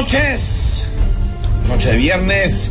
[0.00, 0.84] Noches,
[1.66, 2.70] noche de viernes,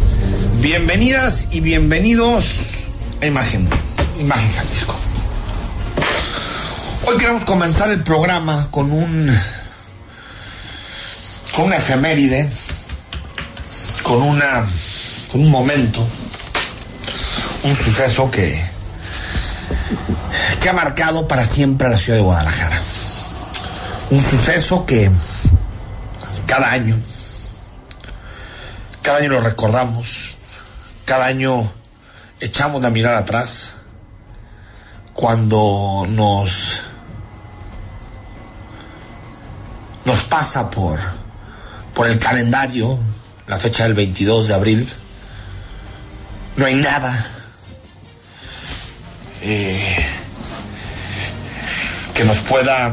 [0.62, 2.46] bienvenidas y bienvenidos
[3.22, 3.68] a Imagen,
[4.18, 4.96] Imagen Jalisco.
[7.06, 9.38] Hoy queremos comenzar el programa con un
[11.54, 12.50] con una efeméride,
[14.04, 14.66] con una
[15.30, 16.08] con un momento,
[17.64, 18.58] un suceso que
[20.62, 22.82] que ha marcado para siempre a la ciudad de Guadalajara.
[24.12, 25.12] Un suceso que
[26.46, 26.98] cada año,
[29.08, 30.36] cada año lo recordamos,
[31.06, 31.72] cada año
[32.42, 33.76] echamos la mirada atrás.
[35.14, 36.82] Cuando nos
[40.04, 41.00] nos pasa por
[41.94, 43.00] por el calendario
[43.48, 44.94] la fecha del 22 de abril
[46.58, 47.32] no hay nada.
[49.42, 50.06] Eh,
[52.14, 52.92] que nos pueda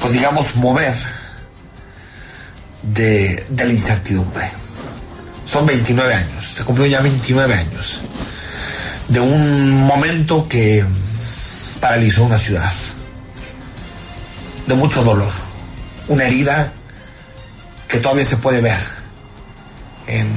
[0.00, 1.19] pues digamos, mover
[2.82, 4.50] de, la incertidumbre.
[5.44, 8.02] Son 29 años, se cumplió ya 29 años
[9.08, 10.84] de un momento que
[11.80, 12.70] paralizó una ciudad,
[14.66, 15.32] de mucho dolor,
[16.08, 16.72] una herida
[17.88, 18.78] que todavía se puede ver
[20.06, 20.28] en,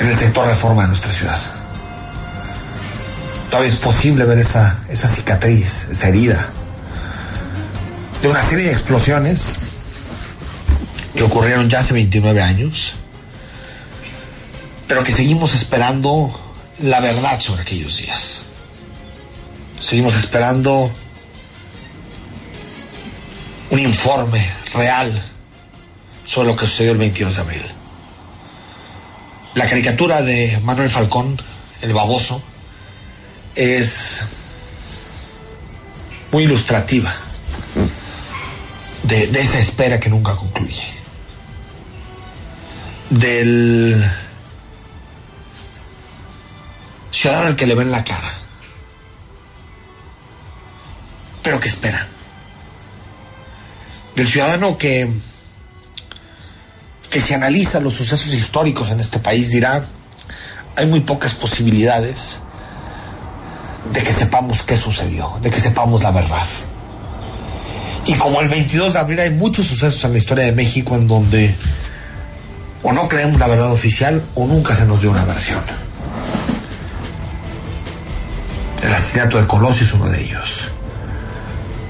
[0.00, 1.38] en el sector reforma de nuestra ciudad.
[3.48, 6.50] Todavía es posible ver esa, esa cicatriz, esa herida
[8.20, 9.67] de una serie de explosiones
[11.18, 12.92] que ocurrieron ya hace 29 años,
[14.86, 16.30] pero que seguimos esperando
[16.78, 18.42] la verdad sobre aquellos días.
[19.80, 20.92] Seguimos esperando
[23.70, 25.10] un informe real
[26.24, 27.62] sobre lo que sucedió el 22 de abril.
[29.54, 31.36] La caricatura de Manuel Falcón,
[31.82, 32.40] el baboso,
[33.56, 34.20] es
[36.30, 37.12] muy ilustrativa
[39.02, 40.97] de, de, esa espera que nunca concluye.
[43.10, 44.04] Del
[47.10, 48.32] ciudadano al que le ven la cara.
[51.42, 52.06] Pero que espera.
[54.14, 55.10] Del ciudadano que,
[57.10, 59.84] que si analiza los sucesos históricos en este país dirá,
[60.76, 62.38] hay muy pocas posibilidades
[63.92, 66.46] de que sepamos qué sucedió, de que sepamos la verdad.
[68.06, 71.06] Y como el 22 de abril hay muchos sucesos en la historia de México en
[71.08, 71.54] donde
[72.82, 75.60] o no creemos la verdad oficial o nunca se nos dio una versión.
[78.82, 80.68] El asesinato de Colosio es uno de ellos.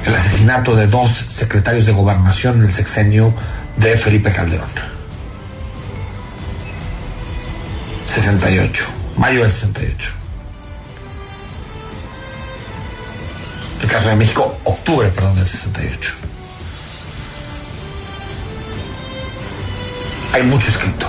[0.07, 3.35] El asesinato de dos secretarios de gobernación en el sexenio
[3.77, 4.69] de Felipe Calderón.
[8.07, 8.85] 68,
[9.17, 10.19] mayo del 68.
[13.89, 16.18] el caso de México, octubre, perdón, del 68.
[20.33, 21.07] Hay mucho escrito.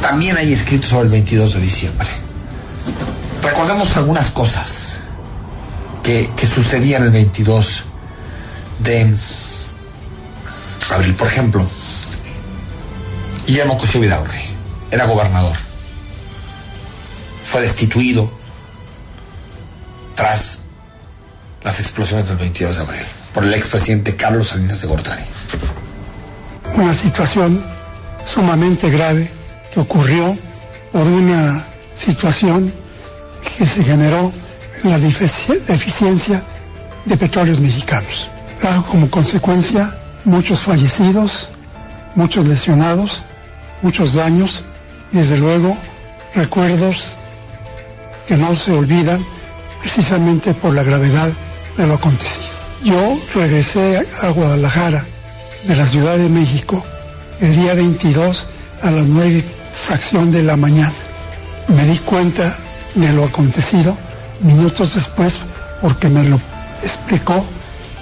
[0.00, 2.08] También hay escrito sobre el 22 de diciembre.
[3.42, 4.96] Recordemos algunas cosas
[6.02, 7.84] que, que sucedían el 22
[8.80, 9.14] de
[10.90, 11.14] abril.
[11.14, 11.66] Por ejemplo,
[13.46, 14.40] Guillermo Cosío Vidaurri
[14.90, 15.56] era gobernador.
[17.42, 18.30] Fue destituido
[20.14, 20.60] tras
[21.62, 25.22] las explosiones del 22 de abril por el expresidente Carlos Salinas de Gortari.
[26.74, 27.62] Una situación
[28.30, 29.28] sumamente grave
[29.72, 30.36] que ocurrió
[30.92, 31.64] por una
[31.94, 32.72] situación
[33.56, 34.32] que se generó
[34.84, 36.42] en la deficiencia
[37.04, 38.28] de petróleos mexicanos.
[38.60, 41.48] Trajo como consecuencia muchos fallecidos,
[42.14, 43.22] muchos lesionados,
[43.82, 44.64] muchos daños
[45.12, 45.76] y desde luego
[46.34, 47.16] recuerdos
[48.28, 49.24] que no se olvidan
[49.80, 51.30] precisamente por la gravedad
[51.76, 52.46] de lo acontecido.
[52.84, 55.04] Yo regresé a Guadalajara
[55.64, 56.84] de la Ciudad de México
[57.40, 58.46] el día 22
[58.82, 59.44] a las 9
[59.86, 60.92] fracción de la mañana.
[61.68, 62.54] Me di cuenta
[62.94, 63.96] de lo acontecido
[64.40, 65.38] minutos después
[65.80, 66.40] porque me lo
[66.82, 67.44] explicó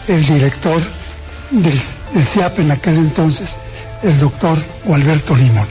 [0.09, 0.81] el director
[1.51, 1.81] del,
[2.25, 3.57] CIAP en aquel entonces,
[4.03, 5.69] el doctor Gualberto Limón.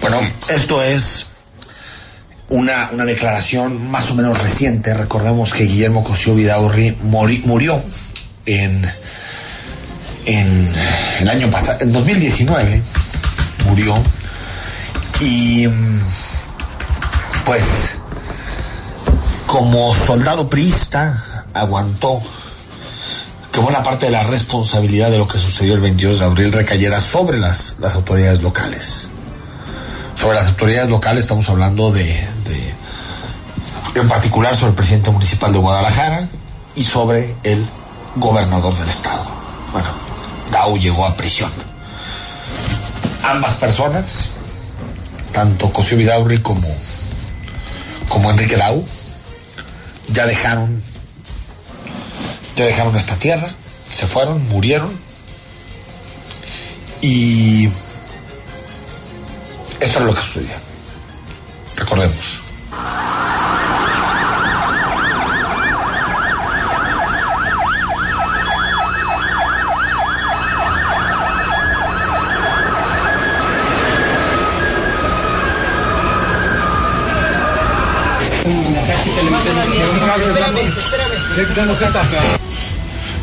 [0.00, 0.18] Bueno,
[0.48, 1.26] esto es
[2.48, 4.94] una, una declaración más o menos reciente.
[4.94, 7.82] Recordemos que Guillermo Cosío Vidaurri murió
[8.46, 8.80] en,
[10.26, 10.74] en
[11.20, 12.82] el año pasado, en 2019,
[13.66, 13.94] murió.
[15.20, 15.66] Y
[17.44, 17.96] pues
[19.46, 21.16] como soldado priista
[21.54, 22.20] aguantó
[23.52, 27.00] que buena parte de la responsabilidad de lo que sucedió el 22 de abril recayera
[27.00, 29.08] sobre las, las autoridades locales.
[30.14, 32.28] Sobre las autoridades locales estamos hablando de,
[33.94, 36.28] en particular sobre el presidente municipal de Guadalajara
[36.74, 37.64] y sobre el
[38.16, 39.35] gobernador del estado.
[40.74, 41.50] Llegó a prisión.
[43.22, 44.30] Ambas personas,
[45.32, 46.68] tanto Cosio Vidaurri como,
[48.08, 48.84] como Enrique Dau,
[50.08, 50.82] ya dejaron
[52.56, 53.48] ya dejaron esta tierra,
[53.90, 54.90] se fueron, murieron.
[57.02, 57.66] Y
[59.80, 60.54] esto es lo que sucedió.
[61.76, 62.45] Recordemos.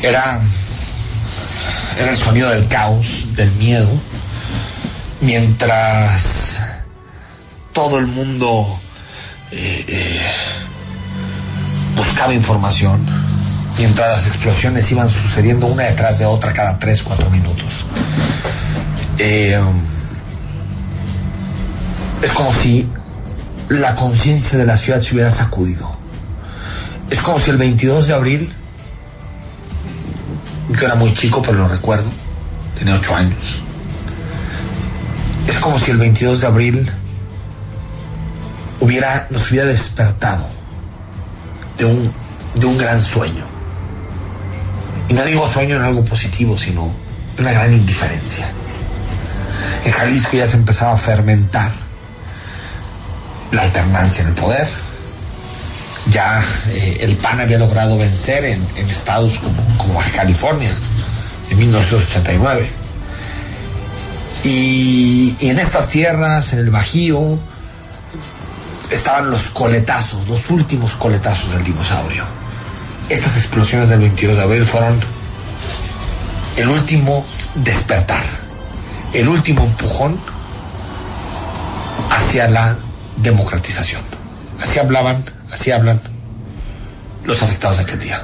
[0.02, 0.42] Era,
[2.00, 3.90] era el sonido del caos, del miedo,
[5.22, 6.60] mientras
[7.74, 8.66] todo el mundo
[9.52, 10.22] eh, eh,
[11.96, 13.00] buscaba información,
[13.78, 17.86] mientras las explosiones iban sucediendo una detrás de otra cada tres, cuatro minutos.
[19.20, 19.60] Eh,
[22.22, 22.90] es como si
[23.80, 25.90] la conciencia de la ciudad se hubiera sacudido.
[27.10, 28.54] Es como si el 22 de abril
[30.70, 32.10] yo era muy chico, pero lo recuerdo.
[32.78, 33.62] Tenía ocho años.
[35.48, 36.92] Es como si el 22 de abril
[38.80, 40.46] hubiera, nos hubiera despertado
[41.78, 42.14] de un,
[42.56, 43.46] de un gran sueño.
[45.10, 46.94] Y no digo sueño en algo positivo, sino
[47.38, 48.50] una gran indiferencia.
[49.86, 51.83] En Jalisco ya se empezaba a fermentar
[53.54, 54.68] la alternancia en el poder.
[56.12, 59.40] Ya eh, el PAN había logrado vencer en, estados
[59.78, 60.72] como, California
[61.50, 62.72] en 1989.
[64.44, 67.40] Y, y en estas tierras, en el Bajío,
[68.92, 72.26] estaban los coletazos, los últimos coletazos del dinosaurio.
[73.10, 75.00] Estas explosiones del 22 de abril fueron
[76.58, 78.24] el último despertar,
[79.14, 80.18] el último empujón
[82.12, 82.76] hacia la
[83.24, 84.02] democratización.
[84.62, 86.00] Así hablaban, así hablan
[87.26, 88.22] los afectados de aquel día.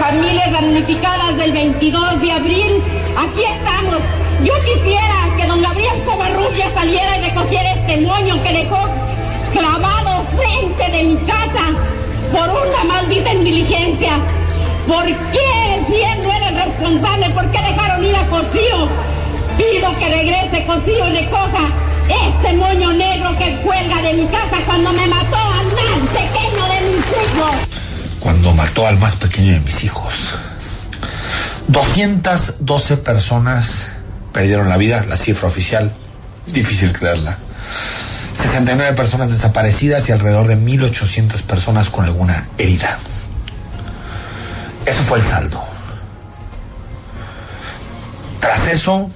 [0.00, 2.82] Familias damnificadas del 22 de abril,
[3.16, 3.98] aquí estamos.
[4.44, 8.88] Yo quisiera que don Gabriel Covarrubia saliera y recogiera este moño que dejó
[9.52, 11.66] clavado frente de mi casa
[12.32, 14.18] por una maldita indiligencia.
[14.86, 18.88] ¿Por qué, siendo él el responsable, por qué dejaron ir a Cosío?
[19.56, 24.92] Pido que regrese Cosío y recoja este moño negro que cuelga de mi casa cuando
[24.92, 27.54] me mató al más pequeño de mis hijos.
[28.20, 30.14] Cuando mató al más pequeño de mis hijos.
[31.68, 33.88] 212 personas
[34.32, 35.92] perdieron la vida, la cifra oficial,
[36.46, 37.36] difícil creerla.
[38.34, 42.96] 69 personas desaparecidas y alrededor de 1.800 personas con alguna herida.
[44.84, 45.62] Eso fue el saldo.
[48.40, 49.10] Tras eso,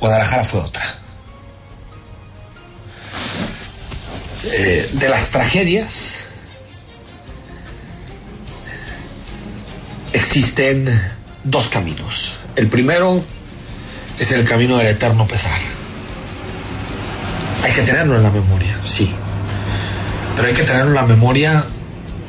[0.00, 0.99] Guadalajara fue otra.
[4.42, 6.20] Eh, de las tragedias
[10.12, 11.00] existen
[11.44, 12.34] dos caminos.
[12.56, 13.22] El primero
[14.18, 15.58] es el camino del eterno pesar.
[17.64, 19.10] Hay que tenerlo en la memoria, sí.
[20.36, 21.64] Pero hay que tenerlo en la memoria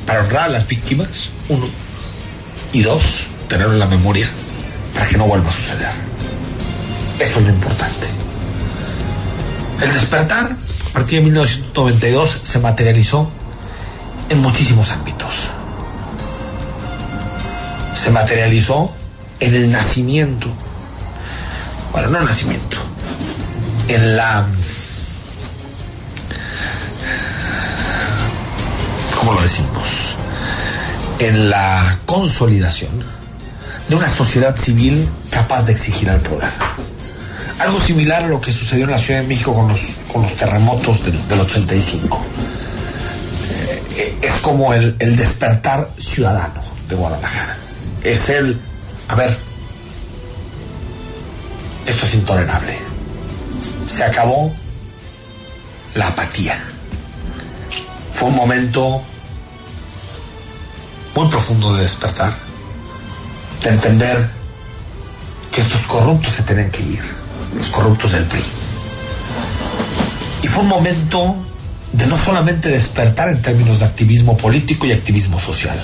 [0.06, 1.66] para honrar a las víctimas, uno.
[2.72, 4.28] Y dos, tenerlo en la memoria
[4.94, 5.88] para que no vuelva a suceder.
[7.18, 8.06] Eso es lo importante.
[9.82, 10.56] El despertar,
[10.92, 13.26] a partir de 1992, se materializó
[14.28, 15.48] en muchísimos ámbitos.
[17.94, 18.92] Se materializó
[19.40, 20.48] en el nacimiento,
[21.92, 22.76] bueno, no nacimiento,
[23.88, 24.44] en la
[29.18, 30.16] ¿cómo lo decimos?
[31.20, 33.02] En la consolidación
[33.88, 36.50] de una sociedad civil capaz de exigir al poder.
[37.62, 39.80] Algo similar a lo que sucedió en la Ciudad de México con los,
[40.12, 42.20] con los terremotos del, del 85.
[43.96, 47.56] Eh, es como el, el despertar ciudadano de Guadalajara.
[48.02, 48.60] Es el,
[49.06, 49.30] a ver,
[51.86, 52.76] esto es intolerable.
[53.86, 54.52] Se acabó
[55.94, 56.58] la apatía
[58.12, 59.02] Fue un momento
[61.14, 62.32] muy profundo de despertar,
[63.62, 64.30] de entender
[65.52, 67.21] que estos corruptos se tenían que ir,
[67.56, 68.42] los corruptos del PRI.
[70.42, 71.36] Y fue un momento
[71.92, 75.78] de no solamente despertar en términos de activismo político y activismo social,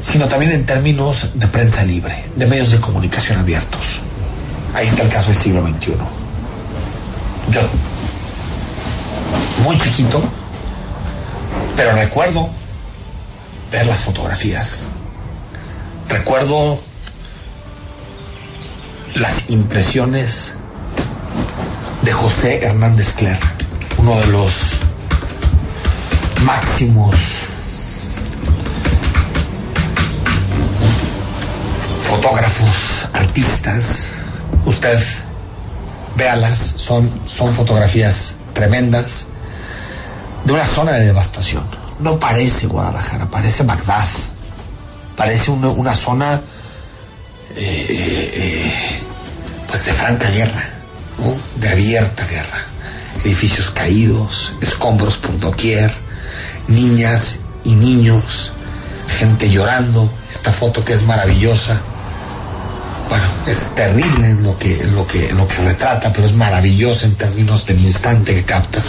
[0.00, 4.00] sino también en términos de prensa libre, de medios de comunicación abiertos.
[4.74, 5.92] Ahí está el caso del siglo XXI.
[7.50, 7.60] Yo,
[9.64, 10.22] muy chiquito,
[11.76, 12.48] pero recuerdo
[13.70, 14.86] ver las fotografías.
[16.08, 16.78] Recuerdo
[19.14, 20.54] las impresiones
[22.02, 23.38] de José Hernández Cler,
[23.98, 24.52] uno de los
[26.44, 27.14] máximos
[32.08, 34.04] fotógrafos, artistas.
[34.66, 34.98] Usted
[36.16, 39.26] véalas, son, son fotografías tremendas
[40.44, 41.64] de una zona de devastación.
[42.00, 44.06] No parece Guadalajara, parece Bagdad,
[45.16, 46.40] parece una, una zona
[47.56, 47.86] eh,
[48.36, 49.00] eh,
[49.68, 50.71] pues de franca guerra,
[51.56, 52.66] de abierta guerra.
[53.24, 55.92] Edificios caídos, escombros por doquier,
[56.68, 58.52] niñas y niños,
[59.18, 61.80] gente llorando, esta foto que es maravillosa.
[63.08, 67.14] Bueno, es terrible en lo que, lo que, lo que retrata, pero es maravillosa en
[67.14, 68.82] términos del instante que capta,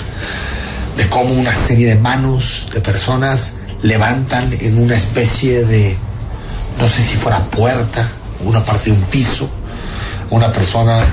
[0.98, 5.98] de cómo una serie de manos de personas levantan en una especie de,
[6.80, 8.08] no sé si fuera puerta,
[8.46, 9.50] una parte de un piso,
[10.30, 11.04] una persona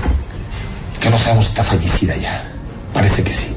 [1.01, 2.45] que no sabemos si está fallecida ya.
[2.93, 3.57] Parece que sí.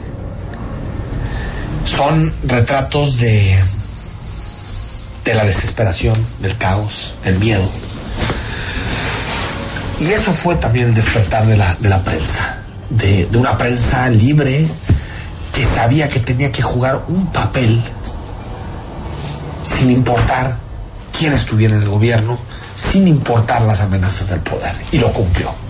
[1.86, 3.62] Son retratos de,
[5.26, 7.68] de la desesperación, del caos, del miedo.
[10.00, 12.58] Y eso fue también el despertar de la, de la prensa,
[12.90, 14.68] de, de una prensa libre
[15.54, 17.82] que sabía que tenía que jugar un papel
[19.64, 20.58] sin importar
[21.18, 22.38] quién estuviera en el gobierno,
[22.76, 24.74] sin importar las amenazas del poder.
[24.92, 25.63] Y lo cumplió.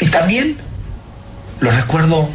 [0.00, 0.56] Y también
[1.60, 2.28] lo recuerdo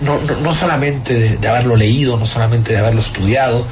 [0.00, 3.64] no, no, no solamente de, de, haberlo leído, no solamente de haberlo estudiado,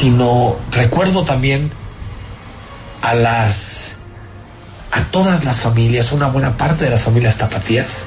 [0.00, 1.72] sino recuerdo también
[3.02, 3.94] a las
[4.92, 8.04] a todas las familias, una buena parte de las familias tapatías,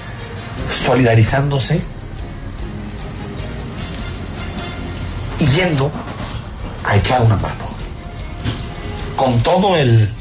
[0.86, 1.82] solidarizándose
[5.40, 5.92] y yendo
[6.86, 7.66] a echar una mano.
[9.18, 10.14] Con todo el.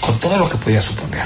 [0.00, 1.24] con todo lo que podía suponer.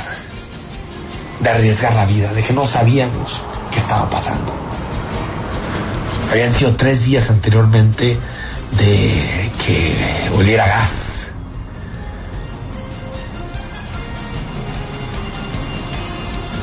[1.43, 4.53] De arriesgar la vida, de que no sabíamos qué estaba pasando.
[6.31, 8.19] Habían sido tres días anteriormente
[8.79, 9.95] de que
[10.37, 11.33] oliera gas.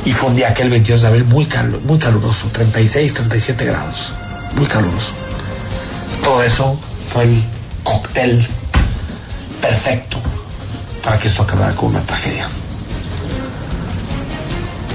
[0.06, 1.48] Y fue un día aquel 22 de abril muy,
[1.84, 4.14] muy caluroso, 36, 37 grados,
[4.56, 5.12] muy caluroso.
[6.24, 6.80] Todo eso
[7.14, 7.44] fue el
[7.84, 8.48] cóctel
[9.62, 10.20] perfecto
[11.04, 12.48] para que esto acabara con una tragedia.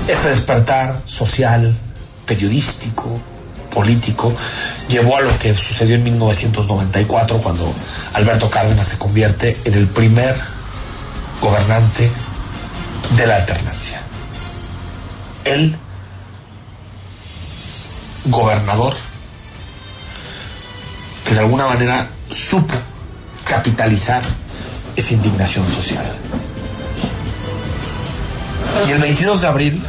[0.06, 1.74] Ese despertar social,
[2.26, 3.20] periodístico,
[3.70, 4.32] político,
[4.88, 7.72] llevó a lo que sucedió en 1994 cuando
[8.12, 10.34] Alberto Cárdenas se convierte en el primer
[11.40, 12.10] gobernante
[13.16, 14.00] de la alternancia.
[15.44, 15.76] El
[18.26, 18.94] gobernador
[21.26, 22.74] que de alguna manera supo
[23.44, 24.22] capitalizar
[24.96, 26.04] esa indignación social.
[28.88, 29.82] Y el 22 de abril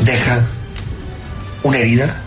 [0.00, 0.40] deja
[1.62, 2.22] una herida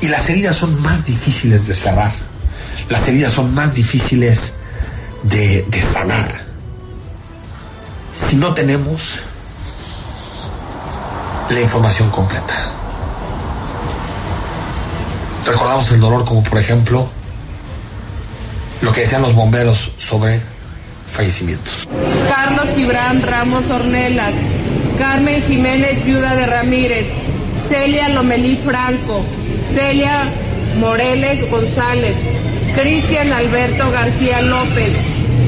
[0.00, 2.12] y las heridas son más difíciles de cerrar,
[2.88, 4.54] las heridas son más difíciles
[5.24, 6.40] de, de sanar
[8.12, 9.22] si no tenemos
[11.50, 12.54] la información completa.
[15.46, 17.08] Recordamos el dolor como por ejemplo
[18.82, 20.40] lo que decían los bomberos sobre
[21.06, 21.88] fallecimientos.
[22.28, 24.32] Carlos Gibran Ramos Ornelas,
[25.00, 27.06] Carmen Jiménez Viuda de Ramírez,
[27.70, 29.24] Celia Lomelí Franco,
[29.74, 30.28] Celia
[30.78, 32.14] Moreles González,
[32.74, 34.92] Cristian Alberto García López,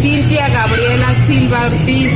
[0.00, 2.10] Cintia Gabriela Silva Ortiz,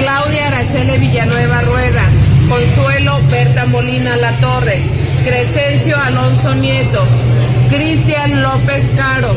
[0.00, 2.04] Claudia Araceli Villanueva Rueda,
[2.48, 4.80] Consuelo Berta Molina La Torre,
[5.24, 7.04] Crescencio Alonso Nieto,
[7.68, 9.34] Cristian López Caro,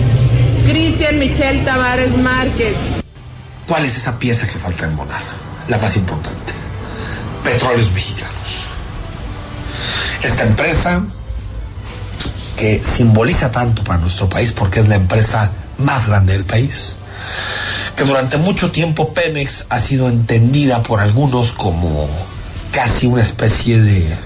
[0.68, 2.75] Cristian Michel Tavares Márquez.
[3.68, 5.34] ¿Cuál es esa pieza que falta en Monada?
[5.68, 6.62] La más importante.
[7.44, 8.36] Petróleos Mexicanos.
[10.24, 11.04] Esta empresa
[12.58, 16.96] que simboliza tanto para nuestro país porque es la empresa más grande del país,
[17.96, 22.08] que durante mucho tiempo Pemex ha sido entendida por algunos como
[22.72, 24.18] casi una especie de,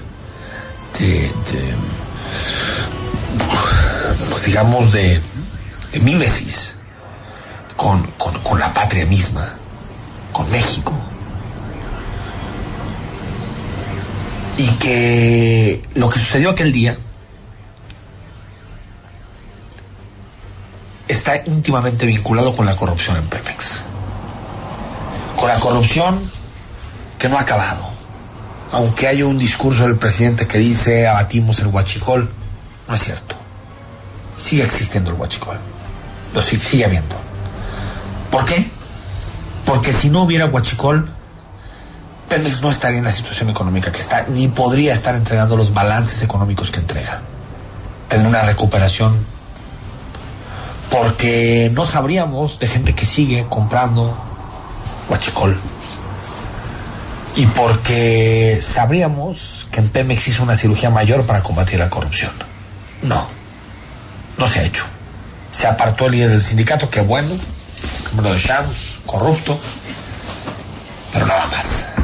[4.30, 5.20] pues digamos, de,
[5.92, 6.74] de mímesis
[7.76, 9.48] con, con, con la patria misma,
[10.32, 11.07] con México.
[14.58, 16.98] Y que lo que sucedió aquel día
[21.08, 23.80] está íntimamente vinculado con la corrupción en Pemex.
[25.36, 26.18] Con la corrupción
[27.18, 27.88] que no ha acabado.
[28.72, 32.30] Aunque haya un discurso del presidente que dice abatimos el huachicol,
[32.86, 33.34] no es cierto.
[34.36, 35.58] Sigue existiendo el huachicol.
[36.34, 37.16] Lo sigue, habiendo.
[38.30, 38.70] ¿Por qué?
[39.64, 41.08] Porque si no hubiera huachicol,
[42.28, 46.22] Pemex no estaría en la situación económica que está, ni podría estar entregando los balances
[46.22, 47.22] económicos que entrega.
[48.08, 49.16] Tener una recuperación
[50.90, 54.16] porque no sabríamos de gente que sigue comprando
[55.08, 55.56] huachicol.
[57.36, 62.32] Y porque sabríamos que en Pemex hizo una cirugía mayor para combatir la corrupción.
[63.02, 63.28] No,
[64.38, 64.84] no se ha hecho.
[65.52, 67.28] Se apartó el líder del sindicato, que bueno,
[68.10, 69.58] como de Shams, corrupto,
[71.12, 71.97] pero nada más.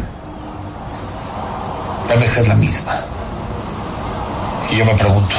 [2.09, 3.01] Pemex es la misma.
[4.71, 5.37] Y yo me pregunto,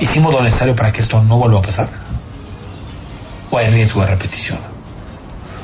[0.00, 1.88] ¿Hicimos lo necesario para que esto no vuelva a pasar?
[3.50, 4.58] ¿O hay riesgo de repetición?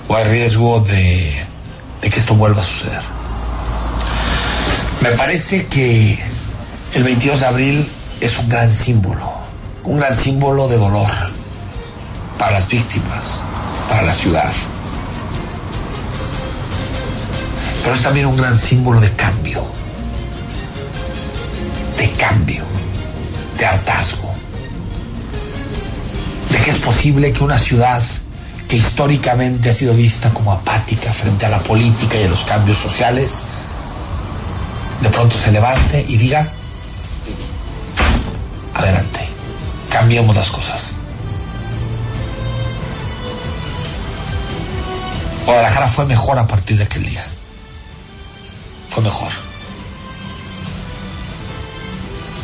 [0.08, 1.46] ¿O hay riesgo de,
[2.00, 3.00] de que esto vuelva a suceder?
[5.02, 6.18] Me parece que
[6.94, 7.88] el 22 de abril
[8.20, 9.30] es un gran símbolo,
[9.84, 11.10] un gran símbolo de dolor
[12.36, 13.40] para las víctimas,
[13.88, 14.50] para la ciudad.
[17.84, 19.62] Pero es también un gran símbolo de cambio,
[21.98, 22.64] de cambio,
[23.58, 24.34] de hartazgo
[26.54, 28.00] de que es posible que una ciudad
[28.68, 32.78] que históricamente ha sido vista como apática frente a la política y a los cambios
[32.78, 33.40] sociales,
[35.00, 36.48] de pronto se levante y diga,
[38.74, 39.28] adelante,
[39.90, 40.92] cambiemos las cosas.
[45.44, 47.33] Guadalajara fue mejor a partir de aquel día.
[48.88, 49.30] Fue mejor.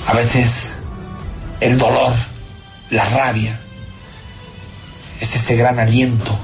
[0.07, 0.73] A veces
[1.61, 2.13] el dolor,
[2.91, 3.59] la rabia,
[5.21, 6.37] es ese gran aliento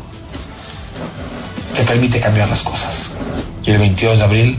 [1.74, 3.12] que permite cambiar las cosas.
[3.64, 4.59] Y el 22 de abril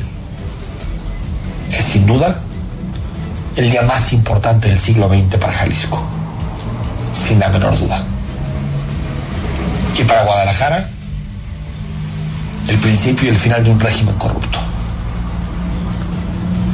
[1.72, 2.40] es sin duda
[3.56, 6.04] el día más importante del siglo XX para Jalisco,
[7.28, 8.04] sin la menor duda.
[9.98, 10.88] Y para Guadalajara,
[12.68, 14.67] el principio y el final de un régimen corrupto.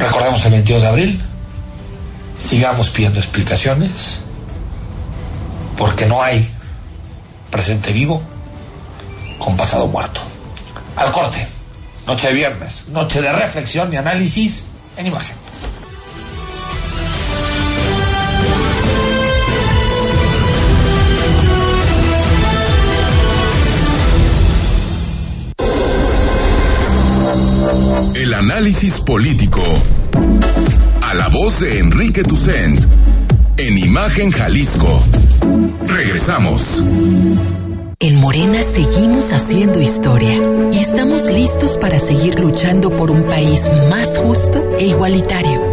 [0.04, 1.22] Recordemos el 22 de abril,
[2.38, 4.20] sigamos pidiendo explicaciones,
[5.78, 6.46] porque no hay
[7.50, 8.22] presente vivo
[9.40, 10.20] con pasado muerto.
[10.98, 11.48] Al corte,
[12.06, 15.43] noche de viernes, noche de reflexión y análisis en imagen.
[28.34, 29.62] Análisis político.
[31.02, 32.84] A la voz de Enrique Tucent.
[33.58, 35.02] En Imagen Jalisco.
[35.88, 36.84] Regresamos.
[38.00, 40.42] En Morena seguimos haciendo historia
[40.72, 45.73] y estamos listos para seguir luchando por un país más justo e igualitario.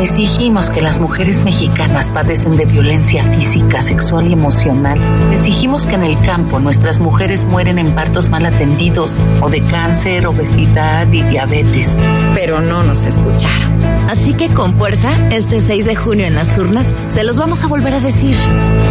[0.00, 4.98] Exigimos que las mujeres mexicanas padecen de violencia física, sexual y emocional.
[5.32, 10.26] Exigimos que en el campo nuestras mujeres mueren en partos mal atendidos o de cáncer,
[10.26, 11.98] obesidad y diabetes.
[12.32, 13.82] Pero no nos escucharon.
[14.08, 17.66] Así que con fuerza, este 6 de junio en las urnas, se los vamos a
[17.66, 18.36] volver a decir.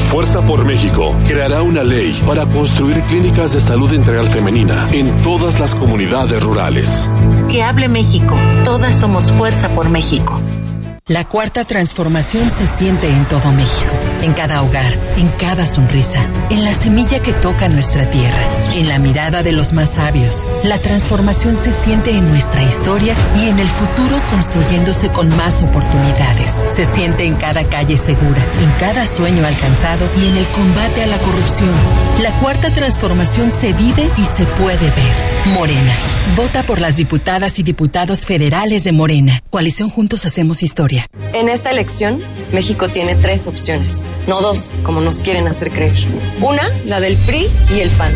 [0.10, 5.60] Fuerza por México creará una ley para construir clínicas de salud integral femenina en todas
[5.60, 7.10] las comunidades rurales.
[7.50, 8.36] Que hable México.
[8.64, 10.40] Todas somos Fuerza por México.
[11.08, 13.94] La cuarta transformación se siente en todo México,
[14.24, 19.00] en cada hogar, en cada sonrisa, en la semilla que toca nuestra tierra, en la
[19.00, 20.46] mirada de los más sabios.
[20.64, 26.52] La transformación se siente en nuestra historia y en el futuro construyéndose con más oportunidades.
[26.74, 31.08] Se siente en cada calle segura, en cada sueño alcanzado y en el combate a
[31.08, 31.72] la corrupción.
[32.22, 35.38] La cuarta transformación se vive y se puede ver.
[35.54, 35.94] Morena.
[36.36, 39.42] Vota por las diputadas y diputados federales de Morena.
[39.50, 41.08] Coalición Juntos Hacemos Historia.
[41.34, 42.20] En esta elección,
[42.52, 45.96] México tiene tres opciones, no dos, como nos quieren hacer creer.
[46.42, 48.12] Una, la del PRI y el PAN.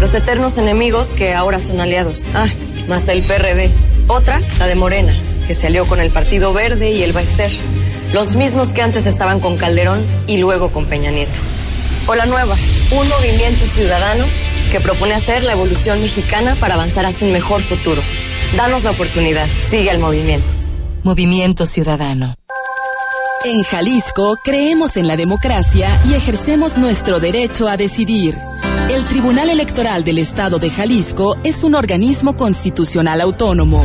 [0.00, 2.24] Los eternos enemigos que ahora son aliados.
[2.34, 2.46] Ah,
[2.88, 3.70] más el PRD.
[4.06, 5.12] Otra, la de Morena,
[5.46, 7.50] que se alió con el Partido Verde y el Baester.
[8.14, 11.38] Los mismos que antes estaban con Calderón y luego con Peña Nieto.
[12.06, 12.54] O la nueva,
[12.92, 14.24] un movimiento ciudadano
[14.70, 18.00] que propone hacer la evolución mexicana para avanzar hacia un mejor futuro.
[18.56, 19.46] Danos la oportunidad.
[19.68, 20.46] Sigue el movimiento.
[21.02, 22.34] Movimiento Ciudadano.
[23.44, 28.36] En Jalisco creemos en la democracia y ejercemos nuestro derecho a decidir.
[28.90, 33.84] El Tribunal Electoral del Estado de Jalisco es un organismo constitucional autónomo.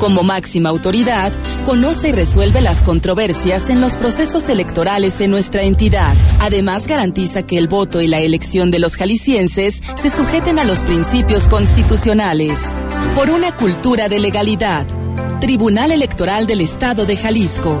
[0.00, 1.32] Como máxima autoridad,
[1.64, 6.14] conoce y resuelve las controversias en los procesos electorales de nuestra entidad.
[6.40, 10.80] Además, garantiza que el voto y la elección de los jaliscienses se sujeten a los
[10.80, 12.58] principios constitucionales.
[13.14, 14.86] Por una cultura de legalidad.
[15.40, 17.80] Tribunal Electoral del Estado de Jalisco.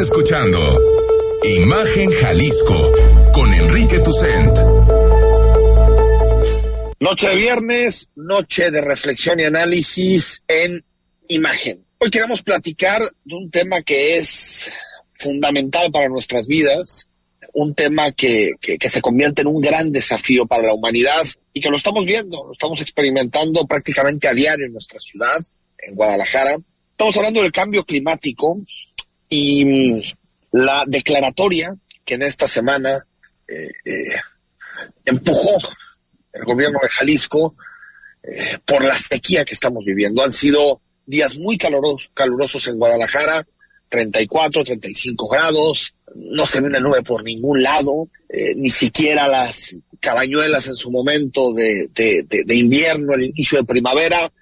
[0.00, 0.58] Escuchando
[1.44, 2.92] Imagen Jalisco
[3.34, 4.58] con Enrique Tucent.
[7.00, 10.82] Noche de viernes, noche de reflexión y análisis en
[11.28, 11.84] Imagen.
[11.98, 14.70] Hoy queremos platicar de un tema que es
[15.10, 17.08] fundamental para nuestras vidas,
[17.52, 21.60] un tema que, que, que, se convierte en un gran desafío para la humanidad y
[21.60, 25.38] que lo estamos viendo, lo estamos experimentando prácticamente a diario en nuestra ciudad,
[25.76, 26.56] en Guadalajara.
[26.90, 28.58] Estamos hablando del cambio climático,
[29.30, 30.00] y mm,
[30.52, 33.06] la declaratoria que en esta semana
[33.46, 34.16] eh, eh,
[35.04, 35.58] empujó
[36.32, 37.54] el gobierno de Jalisco
[38.22, 40.22] eh, por la sequía que estamos viviendo.
[40.22, 43.46] Han sido días muy calurosos, calurosos en Guadalajara,
[43.88, 48.08] 34, 35 grados, no se ve una nube por ningún lado,
[48.54, 54.32] ni siquiera las cabañuelas en su momento de, de, de invierno, el inicio de primavera,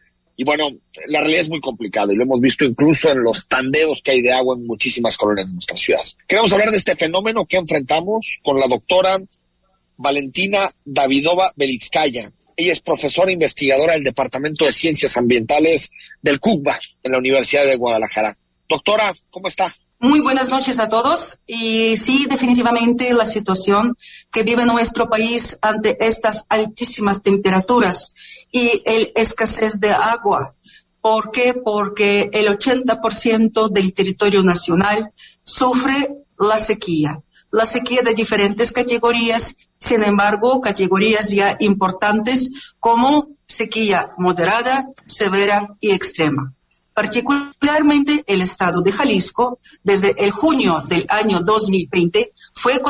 [0.41, 0.69] y bueno,
[1.09, 4.23] la realidad es muy complicada y lo hemos visto incluso en los tandeos que hay
[4.23, 6.01] de agua en muchísimas colonias de nuestra ciudad.
[6.29, 9.19] Queremos hablar de este fenómeno que enfrentamos con la doctora
[9.97, 12.31] Valentina Davidova Belitskaya.
[12.57, 15.91] Ella es profesora investigadora del Departamento de Ciencias Ambientales
[16.23, 18.39] del CUCBA en la Universidad de Guadalajara.
[18.69, 19.75] Doctora, ¿cómo está?
[19.99, 21.41] Muy buenas noches a todos.
[21.49, 23.97] Y sí, definitivamente la situación
[24.31, 28.15] que vive nuestro país ante estas altísimas temperaturas
[28.51, 30.55] y el escasez de agua.
[31.01, 31.55] ¿Por qué?
[31.55, 37.23] Porque el 80% del territorio nacional sufre la sequía.
[37.51, 45.93] La sequía de diferentes categorías, sin embargo, categorías ya importantes como sequía moderada, severa y
[45.93, 46.53] extrema.
[46.99, 52.83] Particularmente el estado de Jalisco, desde el junio del año 2020, fue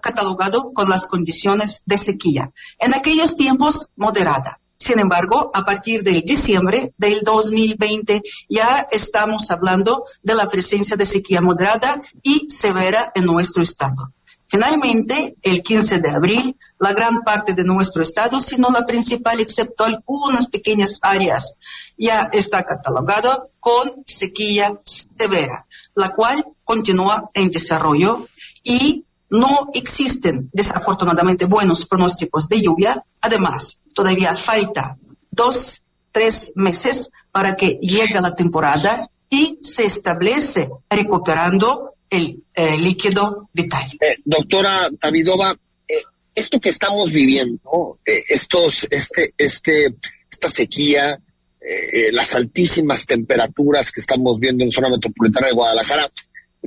[0.00, 2.52] catalogado, con las condiciones de sequía.
[2.78, 4.60] En aquellos tiempos, moderada.
[4.78, 11.04] Sin embargo, a partir del diciembre del 2020 ya estamos hablando de la presencia de
[11.04, 14.12] sequía moderada y severa en nuestro estado.
[14.46, 19.40] Finalmente, el 15 de abril, la gran parte de nuestro estado, si no la principal,
[19.40, 21.56] excepto algunas pequeñas áreas,
[21.98, 28.26] ya está catalogado con sequía severa, la cual continúa en desarrollo
[28.62, 33.04] y no existen desafortunadamente buenos pronósticos de lluvia.
[33.20, 34.96] Además, todavía falta
[35.30, 43.48] dos, tres meses para que llegue la temporada y se establece recuperando el eh, líquido
[43.52, 43.82] vital.
[44.00, 45.94] Eh, doctora Davidova, eh,
[46.34, 49.94] esto que estamos viviendo, estos, este, este,
[50.30, 51.20] esta sequía,
[52.12, 56.10] las altísimas temperaturas que estamos viendo en zona metropolitana de Guadalajara,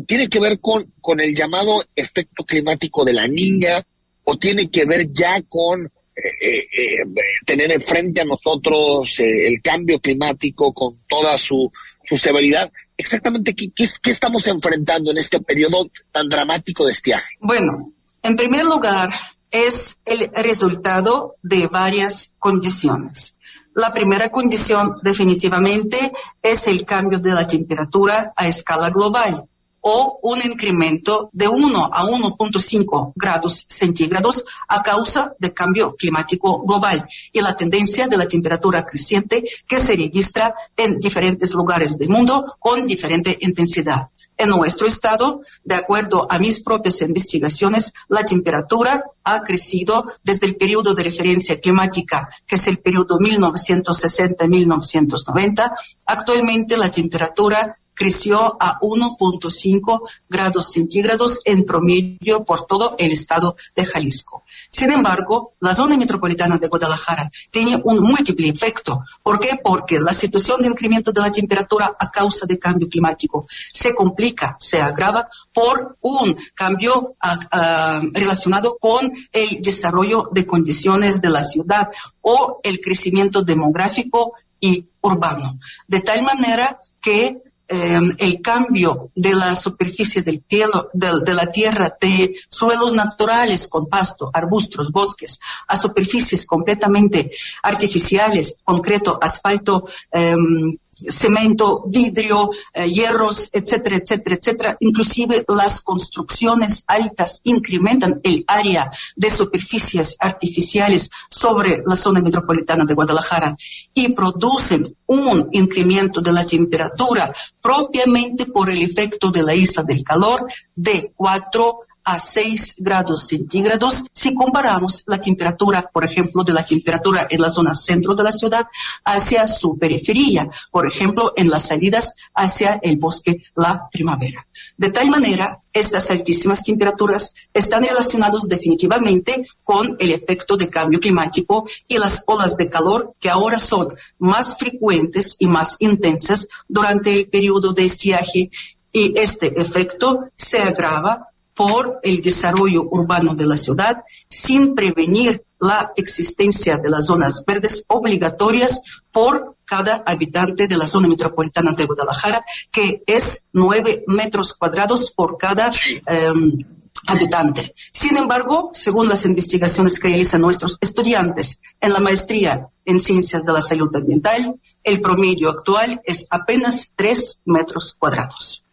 [0.07, 3.83] tiene que ver con, con el llamado efecto climático de la niña
[4.23, 6.97] o tiene que ver ya con eh, eh,
[7.45, 11.71] tener enfrente a nosotros eh, el cambio climático con toda su,
[12.03, 12.71] su severidad.
[12.97, 17.35] Exactamente, ¿qué, ¿qué, qué, estamos enfrentando en este periodo tan dramático de estiaje?
[17.39, 19.09] Bueno, en primer lugar,
[19.49, 23.35] es el resultado de varias condiciones.
[23.73, 25.97] La primera condición definitivamente
[26.41, 29.47] es el cambio de la temperatura a escala global
[29.81, 37.07] o un incremento de 1 a 1.5 grados centígrados a causa del cambio climático global
[37.31, 42.57] y la tendencia de la temperatura creciente que se registra en diferentes lugares del mundo
[42.59, 44.09] con diferente intensidad.
[44.41, 50.55] En nuestro estado, de acuerdo a mis propias investigaciones, la temperatura ha crecido desde el
[50.55, 55.73] periodo de referencia climática, que es el periodo 1960-1990.
[56.07, 63.85] Actualmente la temperatura creció a 1.5 grados centígrados en promedio por todo el estado de
[63.85, 64.43] Jalisco.
[64.71, 69.03] Sin embargo, la zona metropolitana de Guadalajara tiene un múltiple efecto.
[69.21, 69.59] ¿Por qué?
[69.61, 74.55] Porque la situación de incremento de la temperatura a causa del cambio climático se complica,
[74.59, 81.43] se agrava por un cambio ah, ah, relacionado con el desarrollo de condiciones de la
[81.43, 81.89] ciudad
[82.21, 85.59] o el crecimiento demográfico y urbano.
[85.87, 87.41] De tal manera que
[87.73, 93.87] Em, el cambio de la superficie del cielo, de, la tierra, de suelos naturales con
[93.87, 97.31] pasto, arbustos, bosques, a superficies completamente
[97.63, 100.77] artificiales, concreto, asfalto, em,
[101.09, 104.77] cemento, vidrio, eh, hierros, etcétera, etcétera, etcétera.
[104.79, 112.93] Inclusive las construcciones altas incrementan el área de superficies artificiales sobre la zona metropolitana de
[112.93, 113.55] Guadalajara
[113.93, 120.03] y producen un incremento de la temperatura propiamente por el efecto de la isla del
[120.03, 121.79] calor de 4
[122.11, 127.49] a 6 grados centígrados si comparamos la temperatura, por ejemplo, de la temperatura en la
[127.49, 128.67] zona centro de la ciudad
[129.05, 134.45] hacia su periferia, por ejemplo, en las salidas hacia el bosque la primavera.
[134.75, 141.65] De tal manera, estas altísimas temperaturas están relacionadas definitivamente con el efecto de cambio climático
[141.87, 143.87] y las olas de calor que ahora son
[144.19, 148.49] más frecuentes y más intensas durante el periodo de estiaje
[148.91, 151.30] y este efecto se agrava
[151.61, 153.97] por el desarrollo urbano de la ciudad
[154.27, 161.07] sin prevenir la existencia de las zonas verdes obligatorias por cada habitante de la zona
[161.07, 165.69] metropolitana de Guadalajara, que es nueve metros cuadrados por cada
[166.07, 166.57] em,
[167.05, 167.75] habitante.
[167.93, 173.53] Sin embargo, según las investigaciones que realizan nuestros estudiantes en la maestría en ciencias de
[173.53, 178.65] la salud ambiental, el promedio actual es apenas tres metros cuadrados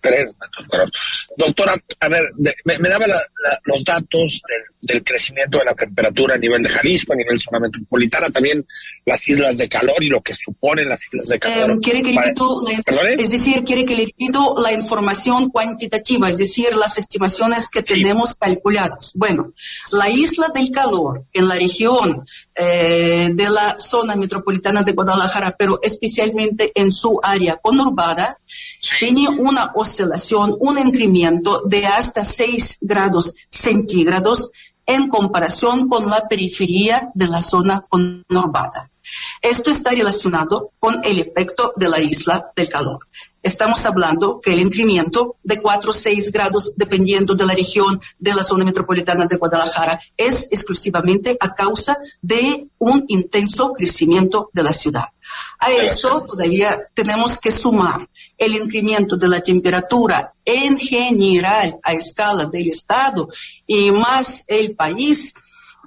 [0.00, 0.90] tres metros
[1.36, 2.22] Doctora, a ver,
[2.64, 3.06] me, daba
[3.64, 4.62] los datos del,
[5.04, 8.64] crecimiento de la temperatura a nivel de Jalisco, a nivel zona metropolitana, también
[9.04, 11.72] las islas de calor y lo que suponen las islas de calor.
[11.72, 12.34] Eh, quiere que le
[13.18, 18.34] es decir, quiere que le repito la información cuantitativa, es decir, las estimaciones que tenemos
[18.34, 19.12] calculadas.
[19.14, 19.52] Bueno,
[19.92, 25.80] la isla del calor en la región eh, de la zona metropolitana de Guadalajara, pero
[25.82, 28.38] especialmente en su área conurbada,
[29.00, 34.50] tiene una oscilación, un incremento de hasta 6 grados centígrados
[34.88, 38.90] en comparación con la periferia de la zona conurbada.
[39.42, 43.06] Esto está relacionado con el efecto de la isla del calor.
[43.42, 48.34] Estamos hablando que el incremento de 4 o 6 grados, dependiendo de la región de
[48.34, 54.72] la zona metropolitana de Guadalajara, es exclusivamente a causa de un intenso crecimiento de la
[54.72, 55.04] ciudad.
[55.58, 62.46] A esto todavía tenemos que sumar el incremento de la temperatura en general a escala
[62.46, 63.28] del Estado
[63.66, 65.34] y más el país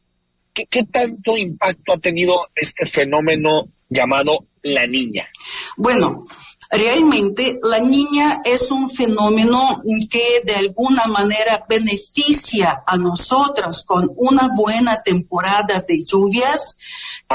[0.54, 5.30] ¿qué, ¿qué tanto impacto ha tenido este fenómeno llamado la niña?
[5.78, 6.26] Bueno,
[6.70, 14.50] Realmente la niña es un fenómeno que de alguna manera beneficia a nosotros con una
[14.56, 16.78] buena temporada de lluvias,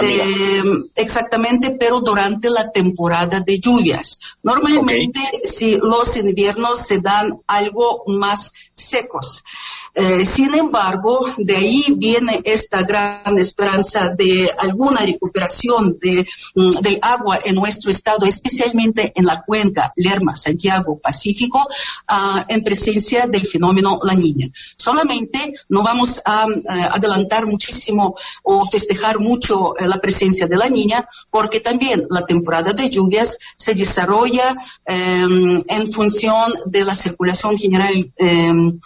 [0.00, 0.62] eh,
[0.96, 4.36] exactamente, pero durante la temporada de lluvias.
[4.42, 9.44] Normalmente si los inviernos se dan algo más secos.
[9.94, 16.98] Eh, sin embargo, de ahí viene esta gran esperanza de alguna recuperación de, mm, del
[17.02, 21.66] agua en nuestro estado, especialmente en la cuenca Lerma, Santiago, Pacífico,
[22.08, 24.48] ah, en presencia del fenómeno La Niña.
[24.76, 30.68] Solamente no vamos a eh, adelantar muchísimo o festejar mucho eh, la presencia de La
[30.68, 37.56] Niña, porque también la temporada de lluvias se desarrolla em, en función de la circulación
[37.56, 38.78] general em,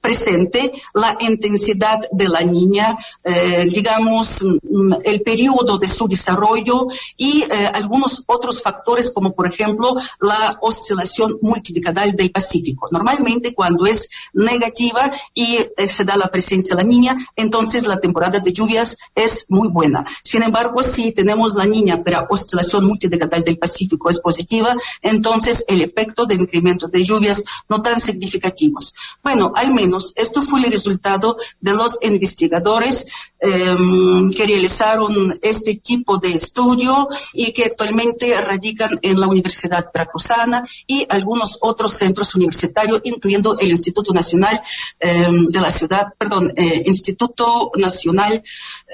[0.00, 7.42] presente la intensidad de la niña, eh, digamos, mm, el periodo de su desarrollo y
[7.42, 12.88] eh, algunos otros factores como por ejemplo la oscilación multidecadal del Pacífico.
[12.90, 17.98] Normalmente cuando es negativa y eh, se da la presencia de la niña, entonces la
[17.98, 20.04] temporada de lluvias es muy buena.
[20.22, 25.82] Sin embargo, si tenemos la niña, pero oscilación multidecadal del Pacífico es positiva, entonces el
[25.82, 28.94] efecto de incremento de lluvias no tan significativos.
[29.22, 33.06] Bueno, al menos esto fue el resultado de los investigadores
[33.40, 40.64] em, que realizaron este tipo de estudio y que actualmente radican en la Universidad Veracruzana
[40.86, 44.60] y algunos otros centros universitarios, incluyendo el Instituto Nacional
[44.98, 48.42] em, de la Ciudad, perdón, eh, Instituto Nacional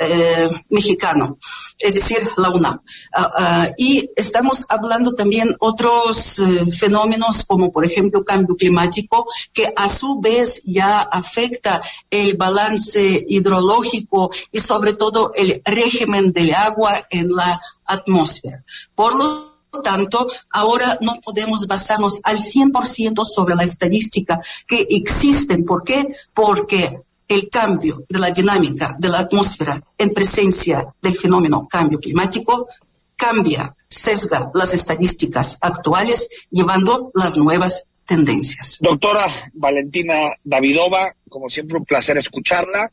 [0.00, 1.38] eh, Mexicano,
[1.78, 2.80] es decir, la UNAM.
[3.12, 9.72] Ah, ah, y estamos hablando también otros eh, fenómenos como, por ejemplo, cambio climático, que
[9.74, 17.06] a su vez ya afecta el balance hidrológico y sobre todo el régimen del agua
[17.10, 18.64] en la atmósfera.
[18.94, 19.50] Por lo
[19.82, 25.64] tanto, ahora no podemos basarnos al 100% sobre la estadística que existen.
[25.64, 26.08] ¿Por qué?
[26.34, 32.66] Porque el cambio de la dinámica de la atmósfera en presencia del fenómeno cambio climático
[33.14, 38.78] cambia, sesga las estadísticas actuales, llevando las nuevas tendencias.
[38.80, 42.90] Doctora Valentina Davidova, como siempre un placer escucharla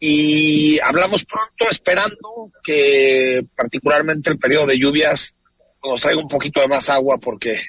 [0.00, 5.34] y hablamos pronto esperando que particularmente el periodo de lluvias
[5.84, 7.60] nos traiga un poquito de más agua porque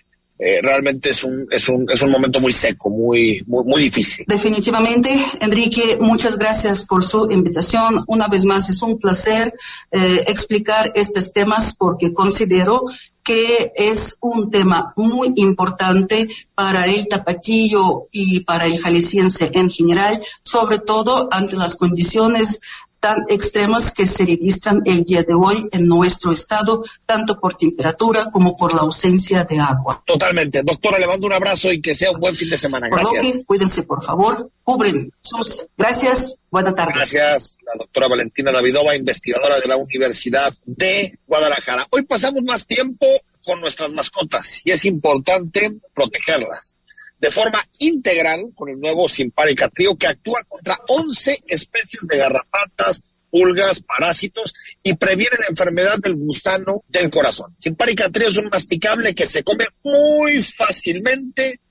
[0.44, 4.26] eh, realmente es un, es, un, es un momento muy seco, muy, muy, muy difícil.
[4.28, 8.04] Definitivamente, Enrique, muchas gracias por su invitación.
[8.08, 9.54] Una vez más, es un placer
[9.91, 12.86] eh, explicar estos temas porque considero
[13.24, 20.22] que es un tema muy importante para el tapatillo y para el jalisciense en general,
[20.44, 22.60] sobre todo ante las condiciones
[23.02, 28.30] tan extremas que se registran el día de hoy en nuestro estado, tanto por temperatura
[28.32, 30.04] como por la ausencia de agua.
[30.06, 30.62] Totalmente.
[30.64, 32.88] Doctora, le mando un abrazo y que sea un buen fin de semana.
[32.90, 33.44] Gracias.
[33.46, 34.52] cuídense, por favor.
[34.64, 35.66] Cubren sus.
[35.76, 36.38] Gracias.
[36.52, 36.96] Buenas tardes.
[36.96, 41.88] Gracias, la doctora Valentina Davidova, investigadora de la Universidad de Guadalajara.
[41.90, 43.08] Hoy pasamos más tiempo
[43.44, 46.78] con nuestras mascotas y es importante protegerlas
[47.22, 53.04] de forma integral con el nuevo Simparica Trio que actúa contra 11 especies de garrapatas,
[53.30, 57.54] pulgas, parásitos y previene la enfermedad del gusano del corazón.
[57.58, 61.62] Simparica Trio es un masticable que se come muy fácilmente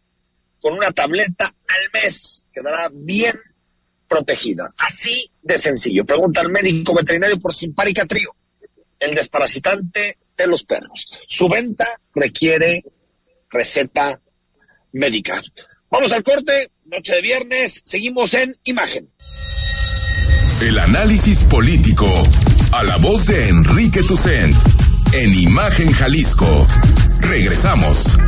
[0.61, 2.47] con una tableta al mes.
[2.53, 3.35] Quedará bien
[4.07, 4.73] protegida.
[4.79, 6.07] Así de sencillo.
[6.07, 8.37] Pregunta al médico veterinario por Simparica Trio,
[9.01, 11.09] el desparasitante de los perros.
[11.27, 12.85] Su venta requiere
[13.49, 14.21] receta
[14.92, 15.40] médica.
[15.90, 19.09] Vamos al corte, noche de viernes, seguimos en imagen.
[20.62, 22.07] El análisis político
[22.72, 24.55] a la voz de Enrique Tucent
[25.12, 26.66] en Imagen Jalisco.
[27.20, 28.18] Regresamos.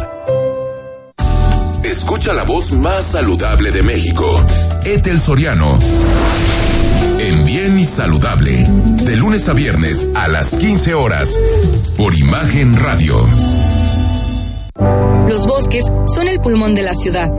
[1.84, 4.44] Escucha la voz más saludable de México.
[4.86, 5.78] Etel Soriano.
[7.20, 8.66] En Bien y Saludable.
[9.04, 11.38] De lunes a viernes a las 15 horas.
[11.96, 13.24] Por Imagen Radio.
[15.30, 15.86] Los bosques
[16.16, 17.30] son el pulmón de la ciudad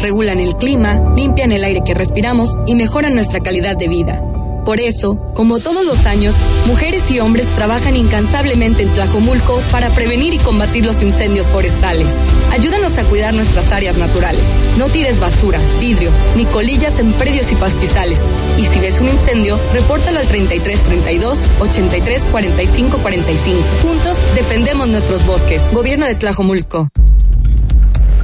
[0.00, 4.20] regulan el clima, limpian el aire que respiramos y mejoran nuestra calidad de vida.
[4.64, 6.34] Por eso, como todos los años,
[6.66, 12.06] mujeres y hombres trabajan incansablemente en Tlajomulco para prevenir y combatir los incendios forestales.
[12.52, 14.42] Ayúdanos a cuidar nuestras áreas naturales.
[14.78, 18.20] No tires basura, vidrio, ni colillas en predios y pastizales.
[18.58, 23.64] Y si ves un incendio, repórtalo al 33 32 83 45 45.
[23.82, 25.62] Juntos defendemos nuestros bosques.
[25.72, 26.88] Gobierno de Tlajomulco.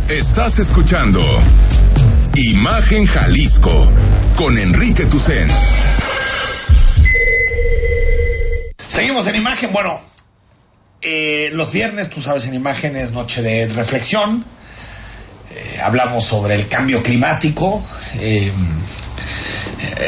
[0.08, 1.20] Estás escuchando
[2.36, 3.90] Imagen Jalisco
[4.36, 5.48] con Enrique Tucen.
[8.88, 9.72] Seguimos en imagen.
[9.72, 9.98] Bueno,
[11.02, 14.44] eh, los viernes, tú sabes, en imagen es noche de reflexión.
[15.50, 17.84] Eh, hablamos sobre el cambio climático.
[18.20, 18.52] Eh,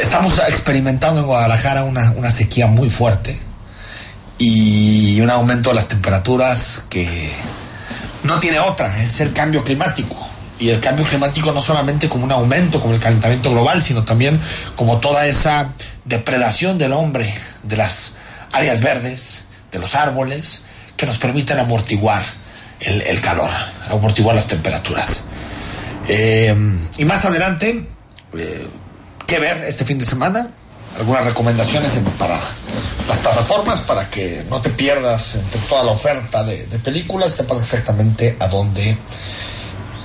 [0.01, 3.36] estamos experimentando en Guadalajara una, una sequía muy fuerte
[4.38, 7.32] y un aumento de las temperaturas que
[8.29, 10.14] no tiene otra, es el cambio climático.
[10.61, 14.41] Y el cambio climático no solamente como un aumento, como el calentamiento global, sino también
[14.76, 15.68] como toda esa
[16.05, 18.14] depredación del hombre, de las
[18.53, 20.64] áreas verdes, de los árboles,
[20.97, 22.22] que nos permiten amortiguar
[22.81, 23.51] el, calor,
[23.89, 25.24] amortiguar las temperaturas.
[26.09, 26.55] Eh,
[26.99, 27.87] y más adelante,
[28.37, 28.68] eh,
[29.26, 30.49] ¿qué ver este fin de semana?
[30.99, 32.38] Algunas recomendaciones en- para
[33.09, 37.59] las plataformas para que no te pierdas entre toda la oferta de, de películas, sepas
[37.61, 38.96] exactamente a dónde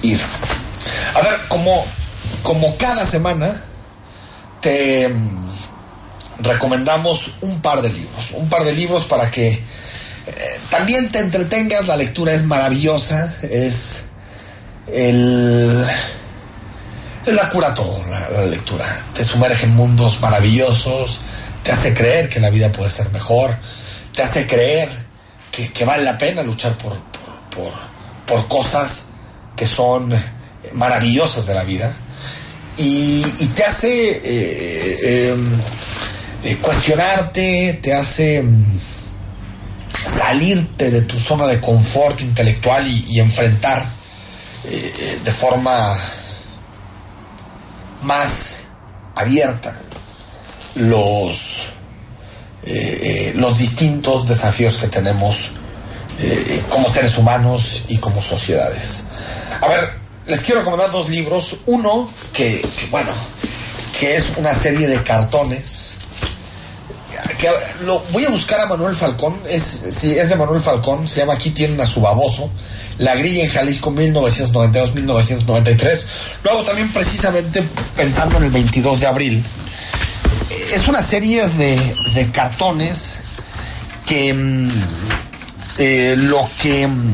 [0.04, 0.22] ir.
[1.16, 1.84] A ver, como,
[2.44, 3.54] como cada semana,
[4.62, 5.48] te mm,
[6.40, 9.62] recomendamos un par de libros, un par de libros para que eh,
[10.70, 14.04] también te entretengas, la lectura es maravillosa, es
[14.88, 15.86] el...
[17.26, 18.86] la cura todo, la, lectura.
[19.14, 21.22] Te sumerge en mundos maravillosos,
[21.64, 23.56] te hace creer que la vida puede ser mejor,
[24.14, 24.90] te hace creer
[25.52, 26.94] que, que vale la pena luchar por,
[27.50, 27.74] por,
[28.26, 29.10] por, cosas
[29.56, 30.14] que son
[30.74, 31.96] maravillosas de la vida
[32.78, 33.22] y,
[33.56, 35.36] te hace eh, eh,
[36.44, 38.80] eh, cuestionarte, te hace mm,
[40.18, 43.86] salirte de tu zona de confort intelectual y, enfrentar
[44.64, 45.94] de forma
[48.04, 48.64] más
[49.16, 49.74] abierta
[50.76, 51.68] los,
[52.64, 55.52] eh, eh, los distintos desafíos que tenemos
[56.20, 59.04] eh, como seres humanos y como sociedades.
[59.62, 59.94] A ver,
[60.28, 61.58] les quiero recomendar dos libros.
[61.66, 63.12] Uno que, bueno,
[64.00, 65.92] que es una serie de cartones.
[67.40, 67.50] Que
[67.86, 71.52] lo, voy a buscar a Manuel Falcón, es, es de Manuel Falcón, se llama Aquí
[71.52, 72.50] tienen a su baboso,
[73.00, 76.06] La grilla en Jalisco 1992-1993.
[76.44, 77.64] Lo hago también precisamente
[77.96, 79.44] pensando en el 22 de abril.
[80.50, 83.18] Eh, Es una serie de, de cartones
[84.06, 84.70] que mm,
[85.80, 87.14] eh, lo que mm,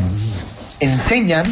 [0.82, 1.46] enseñan,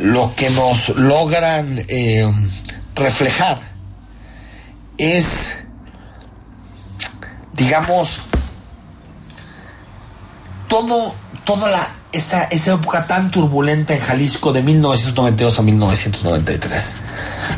[0.00, 2.30] lo que nos logran eh,
[2.94, 3.60] reflejar
[4.98, 5.56] es,
[7.52, 8.20] digamos,
[10.68, 11.14] todo,
[11.44, 16.96] toda la, esa, esa época tan turbulenta en Jalisco de 1992 a 1993.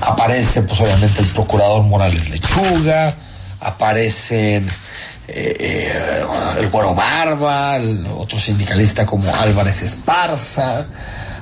[0.01, 3.15] Aparece, pues obviamente, el procurador Morales Lechuga,
[3.61, 4.67] aparecen
[5.29, 6.23] eh,
[6.59, 7.79] el Güero Barba,
[8.17, 10.87] otro sindicalista como Álvarez Esparza,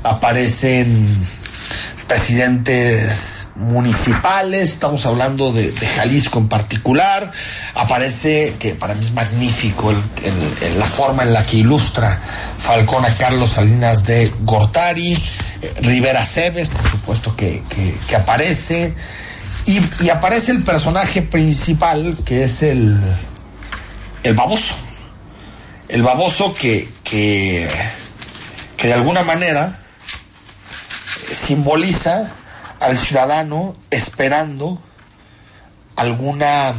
[0.03, 1.09] aparecen
[2.15, 7.33] presidentes municipales, estamos hablando de, Jalisco en particular,
[7.75, 12.17] aparece, que para mí es magnífico la forma en la que ilustra
[12.57, 17.61] Falcón a Carlos Salinas de Gortari, eh, Rivera Cebes, por supuesto que,
[18.17, 18.95] aparece,
[19.67, 22.97] y, y aparece el personaje principal que es el,
[24.23, 24.77] el baboso,
[25.89, 27.69] el baboso que, que,
[28.77, 29.81] que de alguna manera
[31.33, 32.31] simboliza
[32.81, 34.81] al ciudadano esperando
[35.97, 36.75] alguna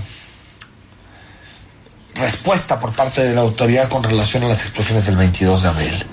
[2.15, 6.05] respuesta por parte de la autoridad con relación a las explosiones del 22 de abril.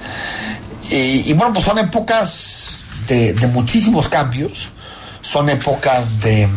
[0.91, 4.70] Y, bueno, pues son épocas de, de muchísimos cambios,
[5.20, 6.49] son épocas de,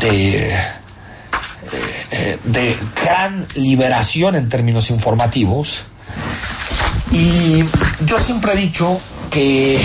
[0.00, 5.84] de, eh, eh, de gran liberación en términos informativos.
[7.12, 7.64] Y
[8.06, 9.00] yo siempre he dicho
[9.34, 9.80] que eh,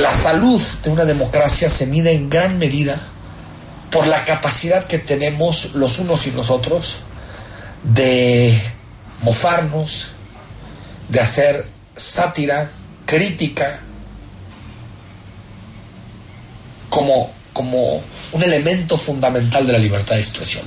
[0.00, 2.98] la salud de una democracia se mide en gran medida
[3.90, 7.00] por la capacidad que tenemos los unos y los otros
[7.84, 8.58] de
[9.20, 10.12] mofarnos,
[11.10, 12.70] de hacer sátira,
[13.04, 13.80] crítica,
[16.88, 20.64] como, como un elemento fundamental de la libertad de expresión.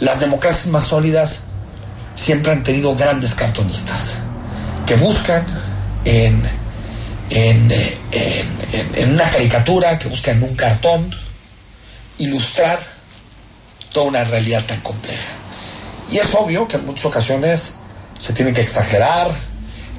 [0.00, 1.40] Las democracias más sólidas
[2.14, 4.20] siempre han tenido grandes cartonistas
[4.86, 5.44] que buscan
[6.04, 6.42] en,
[7.30, 11.10] eh, en- en- en una caricatura, que buscan en un cartón,
[12.18, 12.78] ilustrar
[13.92, 15.28] toda una realidad tan compleja.
[16.10, 17.74] Y es obvio que en muchas ocasiones
[18.18, 19.28] se tiene que exagerar,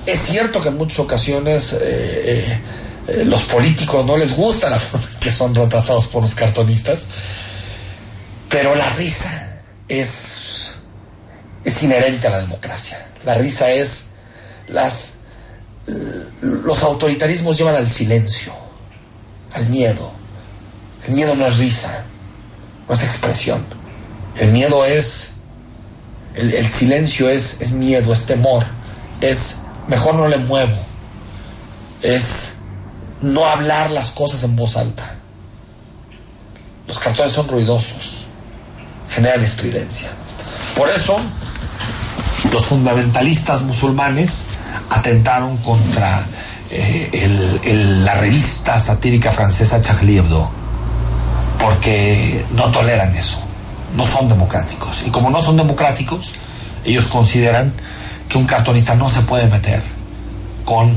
[0.07, 2.61] Es cierto que en muchas ocasiones eh,
[3.07, 7.07] eh, los políticos no les gusta la forma en que son retratados por los cartonistas,
[8.47, 9.57] pero la risa
[9.89, 10.73] es,
[11.63, 13.03] es inherente a la democracia.
[13.25, 14.09] La risa es
[14.67, 15.15] las
[16.41, 18.53] los autoritarismos llevan al silencio,
[19.53, 20.11] al miedo.
[21.07, 22.05] El miedo no es risa,
[22.87, 23.63] no es expresión.
[24.37, 25.33] El miedo es,
[26.33, 28.65] el, silencio es, es miedo, es temor,
[29.21, 29.57] es
[29.87, 30.77] mejor no le muevo,
[32.01, 32.53] es
[33.21, 35.15] no hablar las cosas en voz alta.
[36.87, 38.25] Los cartones son ruidosos,
[39.09, 40.09] generan estridencia.
[40.75, 41.17] Por eso,
[42.51, 44.45] los fundamentalistas musulmanes
[44.89, 46.23] atentaron contra
[46.69, 50.49] eh, la revista satírica francesa Charlie Hebdo,
[51.59, 53.37] porque no toleran eso,
[53.95, 55.03] no son democráticos.
[55.05, 56.33] Y como no son democráticos,
[56.83, 57.73] ellos consideran
[58.29, 59.81] que un cartonista no se puede meter
[60.65, 60.95] con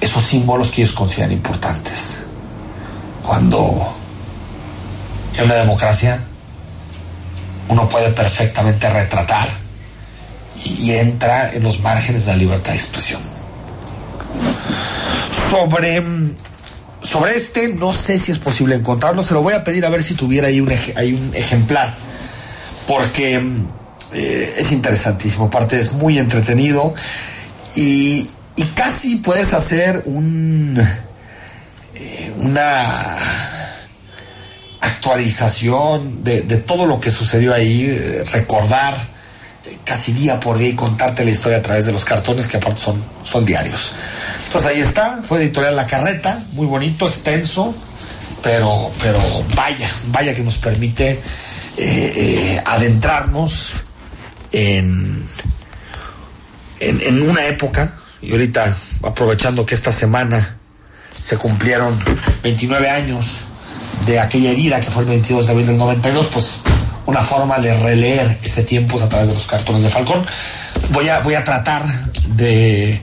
[0.00, 2.26] esos símbolos que ellos consideran importantes.
[3.26, 3.94] Cuando
[5.36, 6.22] en una democracia
[7.68, 9.48] uno puede perfectamente retratar
[10.64, 13.20] y, entra en los márgenes de la libertad de expresión.
[15.50, 16.02] Sobre,
[17.02, 20.02] sobre este, no sé si es posible encontrarlo, se lo voy a pedir a ver
[20.02, 21.94] si tuviera ahí un, hay un ejemplar,
[22.86, 23.42] porque
[24.12, 26.94] eh, es interesantísimo, aparte es muy entretenido
[27.76, 30.78] y, y casi puedes hacer un,
[31.94, 33.16] eh, una
[34.80, 38.94] actualización de, todo lo que sucedió ahí, eh, recordar
[39.84, 42.80] casi día por día y contarte la historia a través de los cartones que aparte
[42.80, 43.92] son, son diarios.
[44.46, 47.74] Entonces ahí está, fue editorial La Carreta, muy bonito, extenso,
[48.42, 49.20] pero, pero
[49.54, 51.20] vaya, vaya que nos permite eh,
[51.76, 53.72] eh, adentrarnos
[54.52, 55.24] en,
[56.80, 60.58] en, en una época, y ahorita aprovechando que esta semana
[61.20, 61.98] se cumplieron
[62.42, 63.42] 29 años
[64.06, 66.62] de aquella herida que fue el 22 de abril del 92, pues
[67.08, 70.22] una forma de releer ese tiempo a través de los cartones de Falcón.
[70.90, 71.82] Voy a, voy a tratar
[72.36, 73.00] de,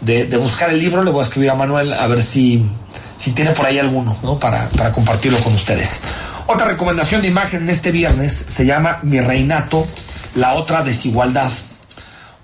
[0.00, 2.68] de, de buscar el libro, le voy a escribir a Manuel a ver si,
[3.16, 4.40] si tiene por ahí alguno, ¿no?
[4.40, 6.00] Para, para compartirlo con ustedes.
[6.48, 9.86] Otra recomendación de imagen en este viernes se llama Mi Reinato,
[10.34, 11.50] la otra desigualdad.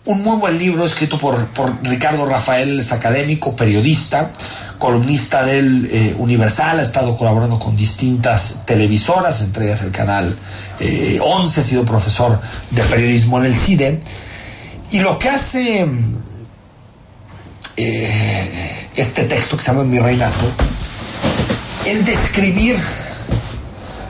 [0.05, 4.31] Un muy buen libro escrito por, por Ricardo Rafael, es académico, periodista,
[4.81, 10.37] columnista del eh, Universal, ha estado colaborando con distintas televisoras, entre ellas el canal
[10.81, 14.01] eh, 11, ha sido profesor de periodismo en el CIDE.
[14.91, 15.87] Y lo que hace
[17.77, 20.47] eh, este texto que se llama Mi Reinato
[21.85, 22.77] es describir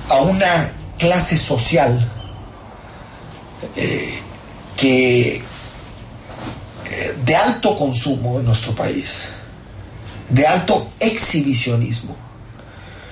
[0.08, 2.08] a una clase social
[3.76, 4.18] eh,
[4.76, 5.42] que
[7.24, 9.30] de alto consumo en nuestro país,
[10.30, 12.16] de alto exhibicionismo,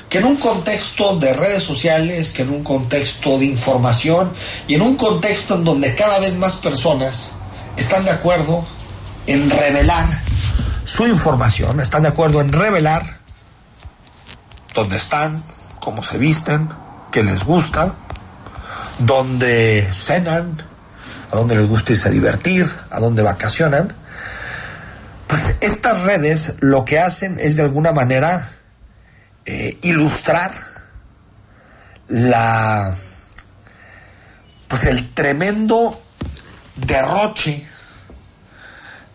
[0.09, 4.33] que en un contexto de redes sociales, que en un contexto de información
[4.67, 7.33] y en un contexto en donde cada vez más personas
[7.77, 8.65] están de acuerdo
[9.27, 10.07] en revelar
[10.85, 13.03] su información, están de acuerdo en revelar
[14.75, 15.43] dónde están,
[15.81, 16.69] cómo se visten,
[17.11, 17.95] qué les gusta,
[19.01, 20.53] dónde cenan,
[21.31, 23.95] a dónde les gusta irse a divertir, a dónde vacacionan.
[25.69, 28.53] Estas redes lo que hacen es de alguna manera
[29.45, 30.51] eh, ilustrar
[32.09, 32.91] la
[34.67, 36.01] pues el tremendo
[36.75, 37.63] derroche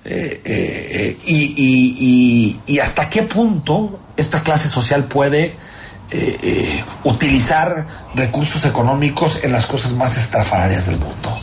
[0.06, 5.56] eh, eh, y, hasta qué punto esta clase social puede
[7.04, 11.36] utilizar recursos económicos en las cosas más estrafalarias del mundo.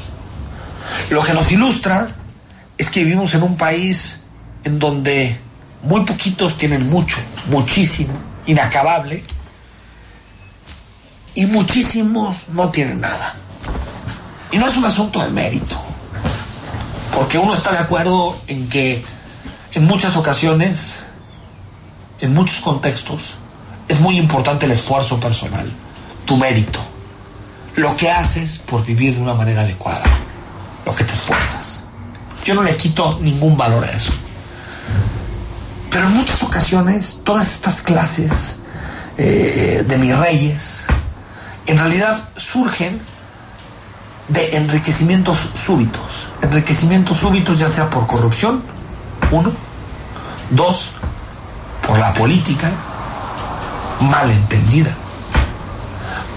[1.10, 2.06] Lo que nos ilustra
[2.78, 4.19] es que vivimos en un país
[4.64, 5.38] en donde
[5.82, 8.12] muy poquitos tienen mucho, muchísimo,
[8.46, 9.22] inacabable,
[11.34, 13.34] y muchísimos no tienen nada.
[14.52, 15.76] Y no es un asunto de mérito,
[17.14, 19.04] porque uno está de acuerdo en que
[19.72, 21.04] en muchas ocasiones,
[22.20, 23.36] en muchos contextos,
[23.88, 25.70] es muy importante el esfuerzo personal,
[26.24, 26.80] tu mérito,
[27.76, 30.04] lo que haces por vivir de una manera adecuada,
[30.84, 31.84] lo que te esfuerzas.
[32.44, 34.12] Yo no le quito ningún valor a eso.
[35.90, 38.60] Pero en muchas ocasiones, todas estas clases
[39.18, 40.84] eh, de mis reyes,
[41.66, 43.00] en realidad surgen
[44.28, 46.28] de enriquecimientos súbitos.
[46.42, 48.62] Enriquecimientos súbitos ya sea por corrupción,
[49.30, 49.52] uno.
[50.50, 50.92] Dos,
[51.86, 52.70] por la política
[54.00, 54.90] mal entendida.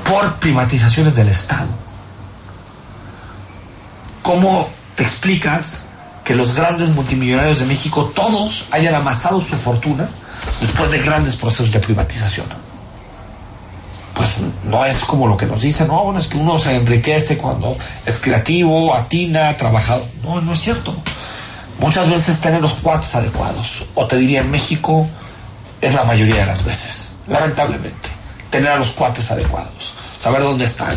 [0.10, 1.70] Por privatizaciones del Estado.
[4.22, 5.86] ¿Cómo te explicas
[6.24, 10.08] que los grandes multimillonarios de México todos hayan amasado su fortuna
[10.62, 12.46] después de grandes procesos de privatización.
[14.14, 14.30] Pues
[14.66, 17.76] no es como lo que nos dicen, no, bueno, es que uno se enriquece cuando
[18.06, 20.06] es creativo, atina, trabajador.
[20.24, 20.96] No, no es cierto.
[21.80, 25.08] Muchas veces tener los cuates adecuados, o te diría en México,
[25.82, 28.10] es la mayoría de las veces, lamentablemente,
[28.50, 30.96] tener a los cuates adecuados, saber dónde están,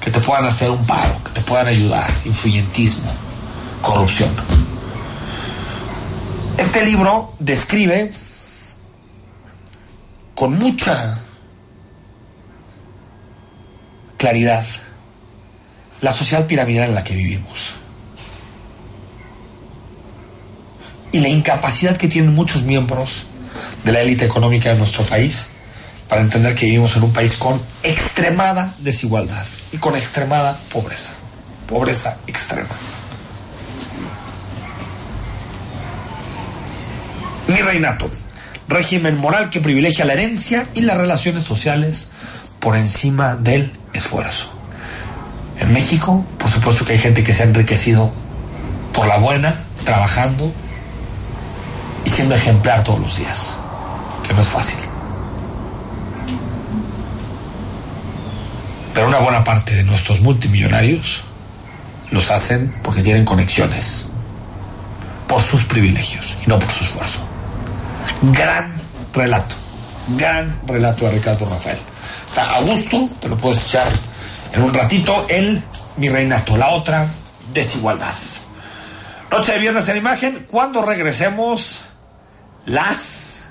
[0.00, 3.10] que te puedan hacer un paro, que te puedan ayudar, influyentismo,
[3.80, 4.28] corrupción.
[6.58, 8.12] Este libro describe
[10.34, 11.18] con mucha
[14.16, 14.64] claridad
[16.00, 17.74] la sociedad piramidal en la que vivimos
[21.12, 23.24] y la incapacidad que tienen muchos miembros
[23.84, 25.48] de la élite económica de nuestro país
[26.08, 31.14] para entender que vivimos en un país con extremada desigualdad y con extremada pobreza,
[31.66, 32.68] pobreza extrema.
[37.48, 38.10] Mi reinato,
[38.68, 42.10] régimen moral que privilegia la herencia y las relaciones sociales
[42.58, 44.52] por encima del esfuerzo.
[45.60, 48.10] En México, por supuesto que hay gente que se ha enriquecido
[48.92, 50.52] por la buena, trabajando
[52.04, 53.54] y siendo ejemplar todos los días,
[54.26, 54.78] que no es fácil.
[58.92, 61.22] Pero una buena parte de nuestros multimillonarios
[62.10, 64.06] los hacen porque tienen conexiones,
[65.28, 67.35] por sus privilegios y no por su esfuerzo.
[68.22, 68.72] Gran
[69.14, 69.54] relato,
[70.16, 71.78] gran relato de Ricardo Rafael.
[72.26, 73.86] Está a gusto, te lo puedes echar
[74.52, 75.62] en un ratito, el
[75.96, 77.08] Mi Reinato, la otra
[77.52, 78.14] desigualdad.
[79.30, 81.80] Noche de viernes en imagen, cuando regresemos
[82.64, 83.44] las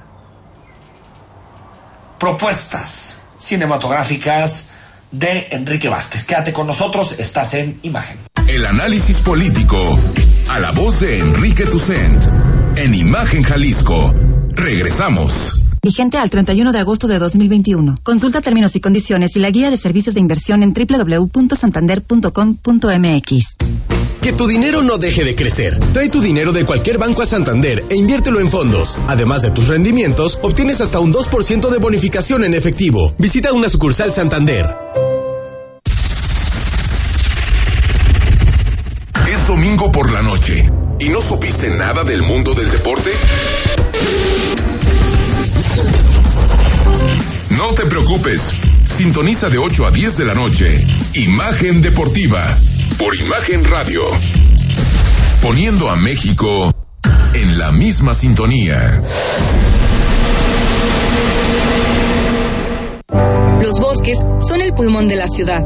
[2.20, 4.70] propuestas cinematográficas
[5.12, 6.26] de Enrique Vázquez.
[6.26, 8.18] Quédate con nosotros, estás en imagen.
[8.48, 9.78] El análisis político
[10.50, 12.24] a la voz de Enrique Tucent
[12.78, 14.14] en Imagen Jalisco.
[14.56, 15.62] Regresamos.
[15.82, 17.98] Vigente al 31 de agosto de 2021.
[18.02, 23.58] Consulta términos y condiciones y la guía de servicios de inversión en www.santander.com.mx.
[24.22, 25.78] Que tu dinero no deje de crecer.
[25.94, 28.98] Trae tu dinero de cualquier banco a Santander e inviértelo en fondos.
[29.08, 33.14] Además de tus rendimientos, obtienes hasta un 2% de bonificación en efectivo.
[33.20, 34.66] Visita una sucursal Santander.
[39.32, 40.68] Es domingo por la noche
[41.00, 43.12] y no supiste nada del mundo del deporte.
[47.52, 48.54] No te preocupes.
[48.86, 50.86] Sintoniza de 8 a 10 de la noche.
[51.14, 52.42] Imagen Deportiva.
[52.98, 54.04] Por Imagen Radio.
[55.42, 56.74] Poniendo a México
[57.34, 59.02] en la misma sintonía.
[63.62, 64.18] Los bosques
[64.48, 65.66] son el pulmón de la ciudad.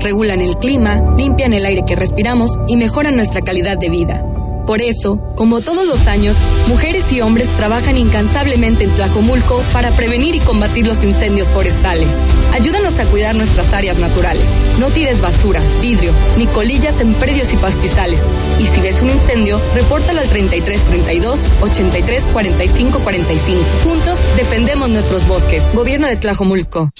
[0.00, 4.24] Regulan el clima, limpian el aire que respiramos y mejoran nuestra calidad de vida.
[4.70, 6.36] Por eso, como todos los años,
[6.68, 12.08] mujeres y hombres trabajan incansablemente en Tlajomulco para prevenir y combatir los incendios forestales.
[12.52, 14.44] Ayúdanos a cuidar nuestras áreas naturales.
[14.78, 18.20] No tires basura, vidrio, ni colillas en predios y pastizales.
[18.60, 23.64] Y si ves un incendio, repórtalo al 3332 83 45 45.
[23.82, 25.64] Juntos defendemos nuestros bosques.
[25.74, 26.90] Gobierno de Tlajomulco.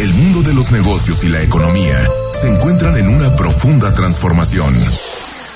[0.00, 2.02] El mundo de los negocios y la economía
[2.32, 4.74] se encuentran en una profunda transformación.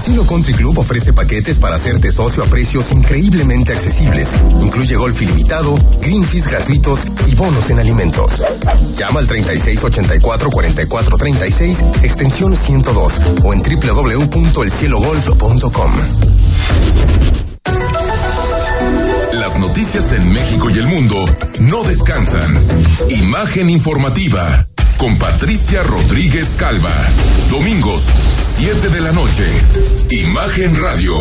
[0.00, 4.30] El Silo Country Club ofrece paquetes para hacerte socio a precios increíblemente accesibles.
[4.62, 8.42] Incluye golf ilimitado, green fees gratuitos y bonos en alimentos.
[8.96, 13.12] Llama al 3684-4436, extensión 102
[13.44, 15.92] o en www.elcielogolf.com.
[19.34, 21.26] Las noticias en México y el mundo
[21.60, 22.58] no descansan.
[23.10, 24.66] Imagen informativa
[25.00, 26.92] con Patricia Rodríguez Calva.
[27.50, 28.02] Domingos,
[28.62, 29.44] 7 de la noche.
[30.10, 31.14] Imagen Radio,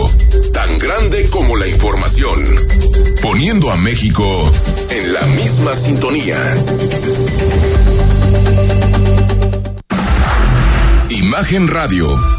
[0.54, 2.44] tan grande como la información.
[3.22, 4.52] Poniendo a México
[4.90, 6.38] en la misma sintonía.
[11.12, 12.39] Imagen Radio,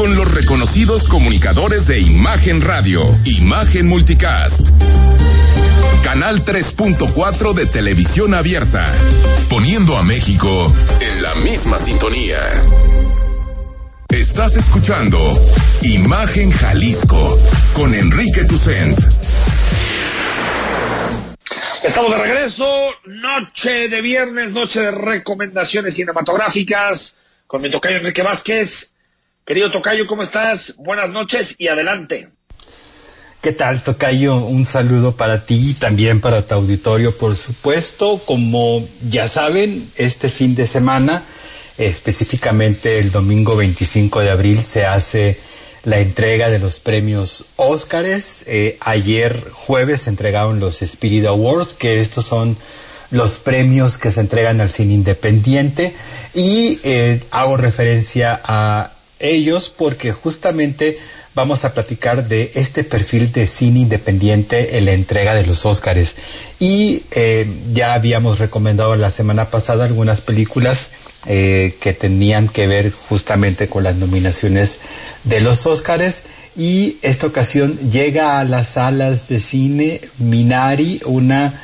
[0.00, 4.70] Con los reconocidos comunicadores de Imagen Radio, Imagen Multicast.
[6.02, 8.90] Canal 3.4 de televisión abierta,
[9.50, 10.72] poniendo a México
[11.02, 12.40] en la misma sintonía.
[14.08, 15.18] Estás escuchando
[15.82, 17.38] Imagen Jalisco
[17.74, 18.98] con Enrique Tucent.
[21.84, 22.66] Estamos de regreso,
[23.04, 28.94] noche de viernes, noche de recomendaciones cinematográficas con mi tocayo Enrique Vázquez.
[29.50, 30.76] Querido tocayo, ¿cómo estás?
[30.78, 32.28] Buenas noches y adelante.
[33.40, 34.36] ¿Qué tal, Tocayo?
[34.36, 38.20] Un saludo para ti y también para tu auditorio, por supuesto.
[38.26, 41.24] Como ya saben, este fin de semana,
[41.78, 45.36] específicamente el domingo 25 de abril, se hace
[45.82, 48.44] la entrega de los premios Óscares.
[48.46, 52.56] Eh, ayer jueves se entregaron los Spirit Awards, que estos son
[53.10, 55.92] los premios que se entregan al cine independiente
[56.34, 60.98] y eh, hago referencia a ellos porque justamente
[61.34, 66.14] vamos a platicar de este perfil de cine independiente en la entrega de los Óscares.
[66.58, 70.90] Y eh, ya habíamos recomendado la semana pasada algunas películas
[71.26, 74.78] eh, que tenían que ver justamente con las nominaciones
[75.24, 76.24] de los Óscares.
[76.56, 81.54] Y esta ocasión llega a las salas de cine Minari, una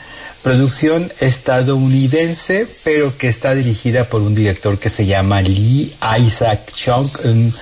[0.46, 5.92] producción estadounidense, pero que está dirigida por un director que se llama Lee
[6.24, 7.52] Isaac Chung, un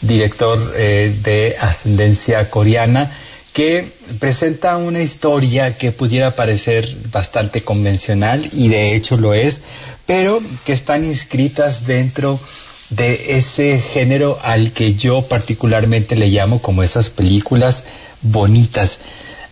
[0.00, 3.12] director eh, de ascendencia coreana,
[3.52, 3.86] que
[4.20, 9.60] presenta una historia que pudiera parecer bastante convencional, y de hecho lo es,
[10.06, 12.40] pero que están inscritas dentro
[12.88, 17.84] de ese género al que yo particularmente le llamo como esas películas
[18.22, 18.98] bonitas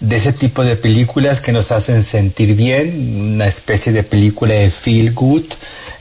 [0.00, 4.70] de ese tipo de películas que nos hacen sentir bien, una especie de película de
[4.70, 5.44] feel good,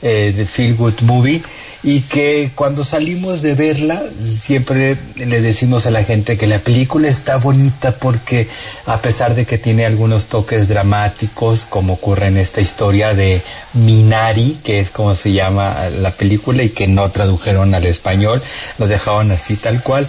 [0.02, 1.42] eh, de feel good movie,
[1.82, 7.08] y que cuando salimos de verla siempre le decimos a la gente que la película
[7.08, 8.48] está bonita porque
[8.86, 13.40] a pesar de que tiene algunos toques dramáticos, como ocurre en esta historia de
[13.74, 18.40] Minari, que es como se llama la película y que no tradujeron al español,
[18.78, 20.06] lo dejaron así tal cual.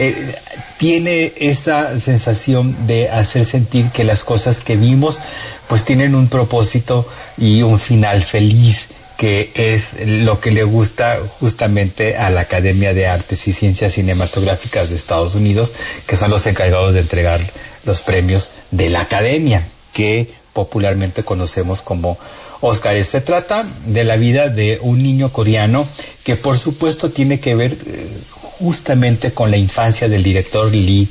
[0.00, 0.34] Eh,
[0.76, 5.18] tiene esa sensación de hacer sentir que las cosas que vimos
[5.66, 7.04] pues tienen un propósito
[7.36, 13.08] y un final feliz que es lo que le gusta justamente a la Academia de
[13.08, 15.72] Artes y Ciencias Cinematográficas de Estados Unidos,
[16.06, 17.40] que son los encargados de entregar
[17.84, 22.16] los premios de la Academia, que popularmente conocemos como
[22.60, 23.02] Oscar.
[23.04, 25.86] Se trata de la vida de un niño coreano
[26.24, 28.10] que por supuesto tiene que ver eh,
[28.58, 31.08] justamente con la infancia del director Lee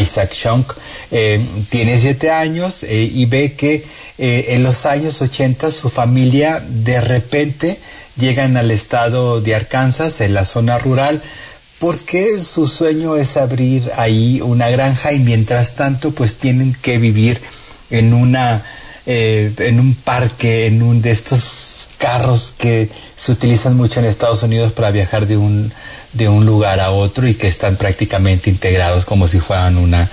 [0.00, 0.64] Isaac Chung.
[1.10, 1.40] Eh,
[1.70, 3.84] tiene siete años eh, y ve que
[4.22, 7.80] en los años 80 su familia de repente
[8.18, 11.22] llegan al estado de Arkansas, en la zona rural,
[11.78, 17.40] porque su sueño es abrir ahí una granja y mientras tanto pues tienen que vivir
[17.88, 18.62] en una
[19.06, 24.42] eh, en un parque, en un de estos carros que se utilizan mucho en Estados
[24.42, 25.70] Unidos para viajar de un,
[26.14, 30.08] de un lugar a otro y que están prácticamente integrados como si fueran una,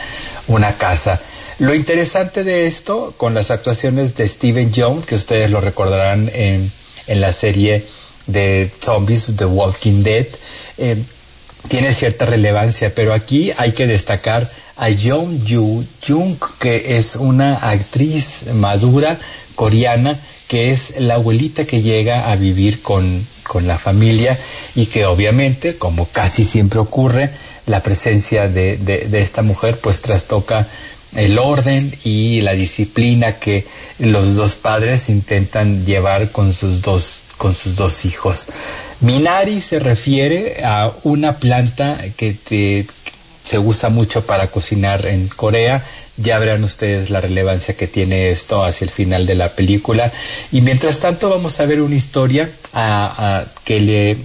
[0.48, 1.20] una casa.
[1.60, 6.70] Lo interesante de esto, con las actuaciones de Steven Jones, que ustedes lo recordarán en,
[7.08, 7.86] en la serie
[8.28, 10.28] de Zombies, The Walking Dead,
[10.78, 10.98] eh,
[11.70, 14.48] tiene cierta relevancia, pero aquí hay que destacar
[14.78, 19.18] a Jung Yu Jung, que es una actriz madura
[19.56, 24.38] coreana que es la abuelita que llega a vivir con, con la familia
[24.76, 27.32] y que obviamente, como casi siempre ocurre,
[27.66, 30.66] la presencia de, de, esta mujer pues trastoca
[31.16, 33.66] el orden y la disciplina que
[34.00, 38.48] los dos padres intentan llevar con sus dos con sus dos hijos.
[39.02, 42.88] Minari se refiere a una planta que, te,
[43.48, 45.82] se usa mucho para cocinar en Corea.
[46.18, 50.12] Ya verán ustedes la relevancia que tiene esto hacia el final de la película.
[50.52, 54.18] Y mientras tanto vamos a ver una historia a, que le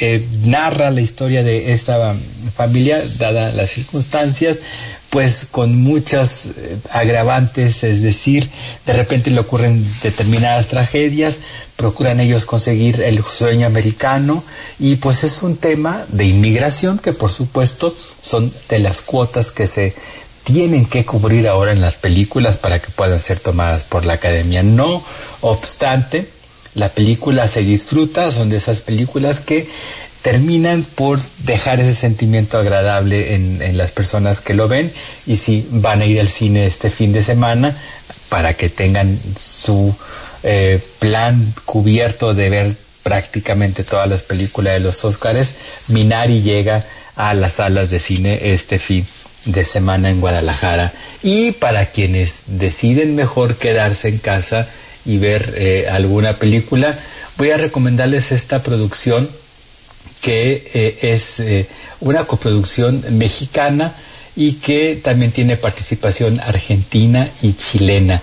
[0.00, 2.14] eh, narra la historia de esta
[2.54, 4.58] familia, dadas las circunstancias,
[5.10, 8.50] pues con muchas eh, agravantes, es decir,
[8.86, 11.38] de repente le ocurren determinadas tragedias,
[11.76, 14.42] procuran ellos conseguir el sueño americano
[14.80, 19.66] y pues es un tema de inmigración que por supuesto son de las cuotas que
[19.68, 19.94] se
[20.44, 24.62] tienen que cubrir ahora en las películas para que puedan ser tomadas por la academia.
[24.62, 25.02] No
[25.40, 26.28] obstante,
[26.74, 29.68] la película se disfruta, son de esas películas que
[30.22, 34.90] terminan por dejar ese sentimiento agradable en, las personas que lo ven
[35.26, 37.76] y si van a ir al cine este fin de semana
[38.30, 39.94] para que tengan su
[40.42, 45.56] eh, plan cubierto de ver prácticamente todas las películas de los Óscares,
[45.88, 46.82] Minari llega
[47.16, 49.06] a las salas de cine este fin
[49.44, 50.92] de semana en Guadalajara.
[51.22, 54.66] Y para quienes deciden mejor quedarse en casa
[55.04, 56.96] y ver eh, alguna película,
[57.36, 59.28] voy a recomendarles esta producción
[60.20, 61.66] que eh, es eh,
[62.00, 63.94] una coproducción mexicana
[64.36, 68.22] y que también tiene participación argentina y chilena.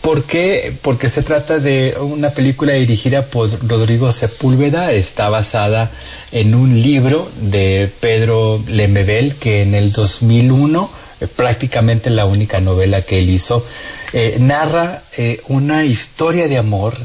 [0.00, 0.74] ¿Por qué?
[0.82, 5.92] Porque se trata de una película dirigida por Rodrigo Sepúlveda, está basada
[6.32, 10.90] en un libro de Pedro Lemebel que en el 2001,
[11.22, 13.64] eh, prácticamente la única novela que él hizo,
[14.12, 16.96] eh, narra eh, una historia de amor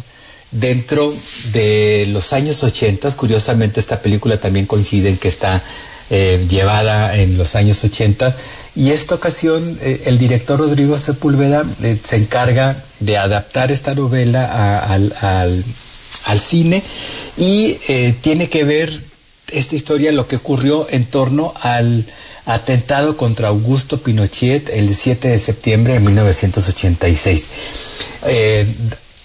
[0.52, 1.14] dentro
[1.52, 3.12] de los años 80.
[3.12, 5.62] Curiosamente esta película también coincide en que está
[6.10, 8.34] llevada en los años 80
[8.78, 11.66] y esta ocasión el director Rodrigo Sepúlveda
[12.02, 16.82] se encarga de adaptar esta novela al, al, cine
[17.36, 17.74] y
[18.22, 19.02] tiene que ver
[19.52, 22.06] esta historia lo que ocurrió en torno al
[22.46, 27.46] atentado contra Augusto Pinochet el 7 de septiembre de 1986.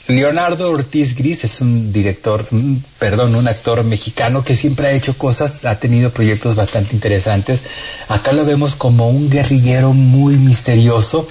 [0.08, 2.46] Leonardo Ortiz Gris es un director,
[2.98, 7.62] perdón, un actor mexicano que siempre ha hecho cosas, ha tenido proyectos bastante interesantes.
[8.08, 11.26] Acá lo vemos como un guerrillero muy misterioso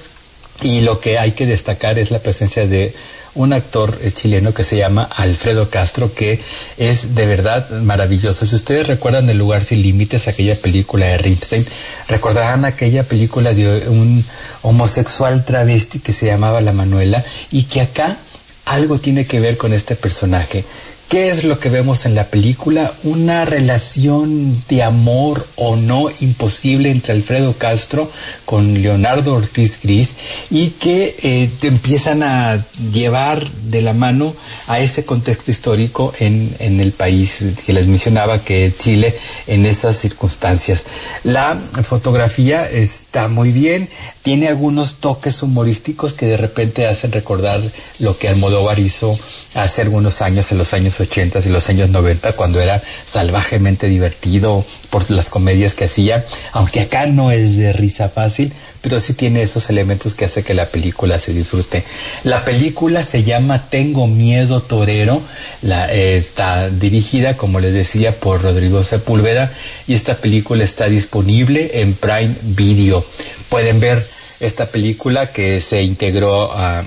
[0.62, 2.94] y lo que hay que destacar es la presencia de
[3.36, 6.40] un actor eh, chileno que se llama Alfredo Castro, que
[6.78, 8.46] es de verdad maravilloso.
[8.46, 11.66] Si ustedes recuerdan El lugar sin límites, aquella película de Ripstein,
[12.08, 14.24] recordarán aquella película de un
[14.62, 18.18] homosexual travesti que se llamaba La Manuela y que acá
[18.66, 20.64] algo tiene que ver con este personaje.
[21.12, 22.90] ¿Qué es lo que vemos en la película?
[23.04, 28.10] Una relación de amor o no imposible entre Alfredo Castro
[28.46, 30.12] con Leonardo Ortiz Gris
[30.50, 34.34] y que eh, te empiezan a llevar de la mano
[34.68, 39.14] a ese contexto histórico en, en el país que les mencionaba que Chile
[39.48, 40.86] en esas circunstancias.
[41.26, 43.90] La fotografía está muy bien,
[44.22, 47.60] tiene algunos toques humorísticos que de repente hacen recordar
[48.00, 49.14] lo que Almodóvar hizo
[49.56, 54.66] hace algunos años, en los años 80 y los años 90, cuando era salvajemente divertido
[54.90, 59.42] por las comedias que hacía, aunque acá no es de risa fácil, pero sí tiene
[59.42, 61.84] esos elementos que hace que la película se disfrute.
[62.24, 65.22] La película se llama Tengo Miedo Torero,
[65.62, 69.52] la, eh, está dirigida, como les decía, por Rodrigo Sepúlveda
[69.88, 73.06] y esta película está disponible en Prime Video.
[73.50, 74.02] Pueden ver
[74.40, 76.84] esta película que se integró a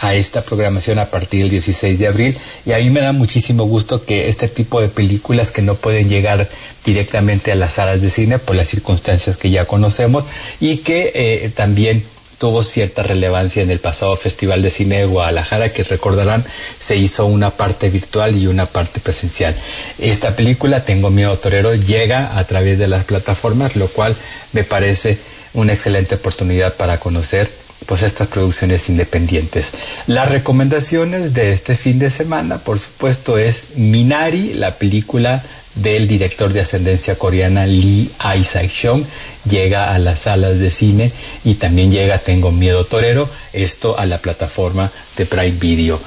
[0.00, 3.64] a esta programación a partir del 16 de abril y a mí me da muchísimo
[3.64, 6.48] gusto que este tipo de películas que no pueden llegar
[6.84, 10.24] directamente a las salas de cine por las circunstancias que ya conocemos
[10.60, 12.04] y que eh, también
[12.38, 16.44] tuvo cierta relevancia en el pasado Festival de Cine de Guadalajara, que recordarán
[16.78, 19.56] se hizo una parte virtual y una parte presencial.
[19.98, 24.14] Esta película, Tengo Miedo Torero, llega a través de las plataformas, lo cual
[24.52, 25.16] me parece
[25.54, 27.50] una excelente oportunidad para conocer
[27.84, 29.72] pues estas producciones independientes.
[30.06, 35.42] Las recomendaciones de este fin de semana, por supuesto, es Minari, la película
[35.76, 38.10] del director de ascendencia coreana Lee
[38.40, 39.04] Isaac Chung
[39.44, 41.10] llega a las salas de cine
[41.44, 46.00] y también llega Tengo Miedo Torero, esto a la plataforma de Prime Video.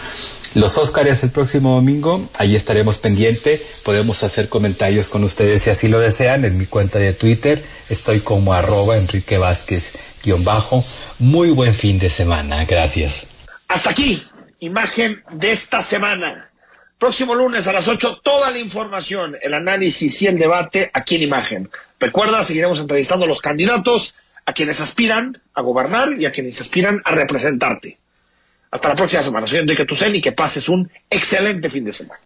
[0.55, 5.87] Los Óscares el próximo domingo, ahí estaremos pendientes, podemos hacer comentarios con ustedes si así
[5.87, 10.83] lo desean en mi cuenta de Twitter, estoy como arroba Enrique Vázquez guion bajo.
[11.19, 13.27] Muy buen fin de semana, gracias.
[13.67, 14.21] Hasta aquí,
[14.59, 16.49] imagen de esta semana.
[16.97, 21.21] Próximo lunes a las 8, toda la información, el análisis y el debate aquí en
[21.21, 21.69] imagen.
[21.99, 27.01] Recuerda, seguiremos entrevistando a los candidatos, a quienes aspiran a gobernar y a quienes aspiran
[27.05, 27.99] a representarte.
[28.71, 29.47] Hasta la próxima semana.
[29.47, 32.19] Soy Enrique Tucen y que pases un excelente fin de semana.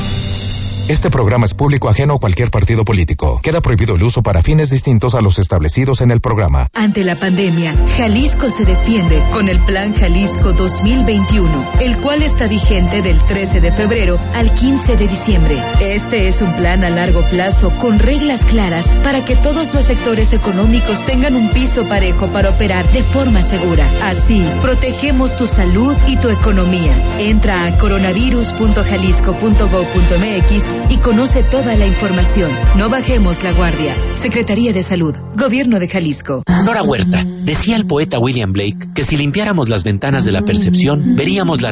[0.87, 3.39] Este programa es público ajeno a cualquier partido político.
[3.41, 6.67] Queda prohibido el uso para fines distintos a los establecidos en el programa.
[6.73, 13.01] Ante la pandemia, Jalisco se defiende con el Plan Jalisco 2021, el cual está vigente
[13.01, 15.63] del 13 de febrero al 15 de diciembre.
[15.79, 20.33] Este es un plan a largo plazo con reglas claras para que todos los sectores
[20.33, 23.89] económicos tengan un piso parejo para operar de forma segura.
[24.03, 26.93] Así, protegemos tu salud y tu economía.
[27.19, 32.51] Entra a coronavirus.jalisco.gov.mx y conoce toda la información.
[32.77, 33.95] No bajemos la guardia.
[34.15, 36.43] Secretaría de Salud, Gobierno de Jalisco.
[36.65, 41.15] Nora Huerta, decía el poeta William Blake que si limpiáramos las ventanas de la percepción,
[41.15, 41.71] veríamos la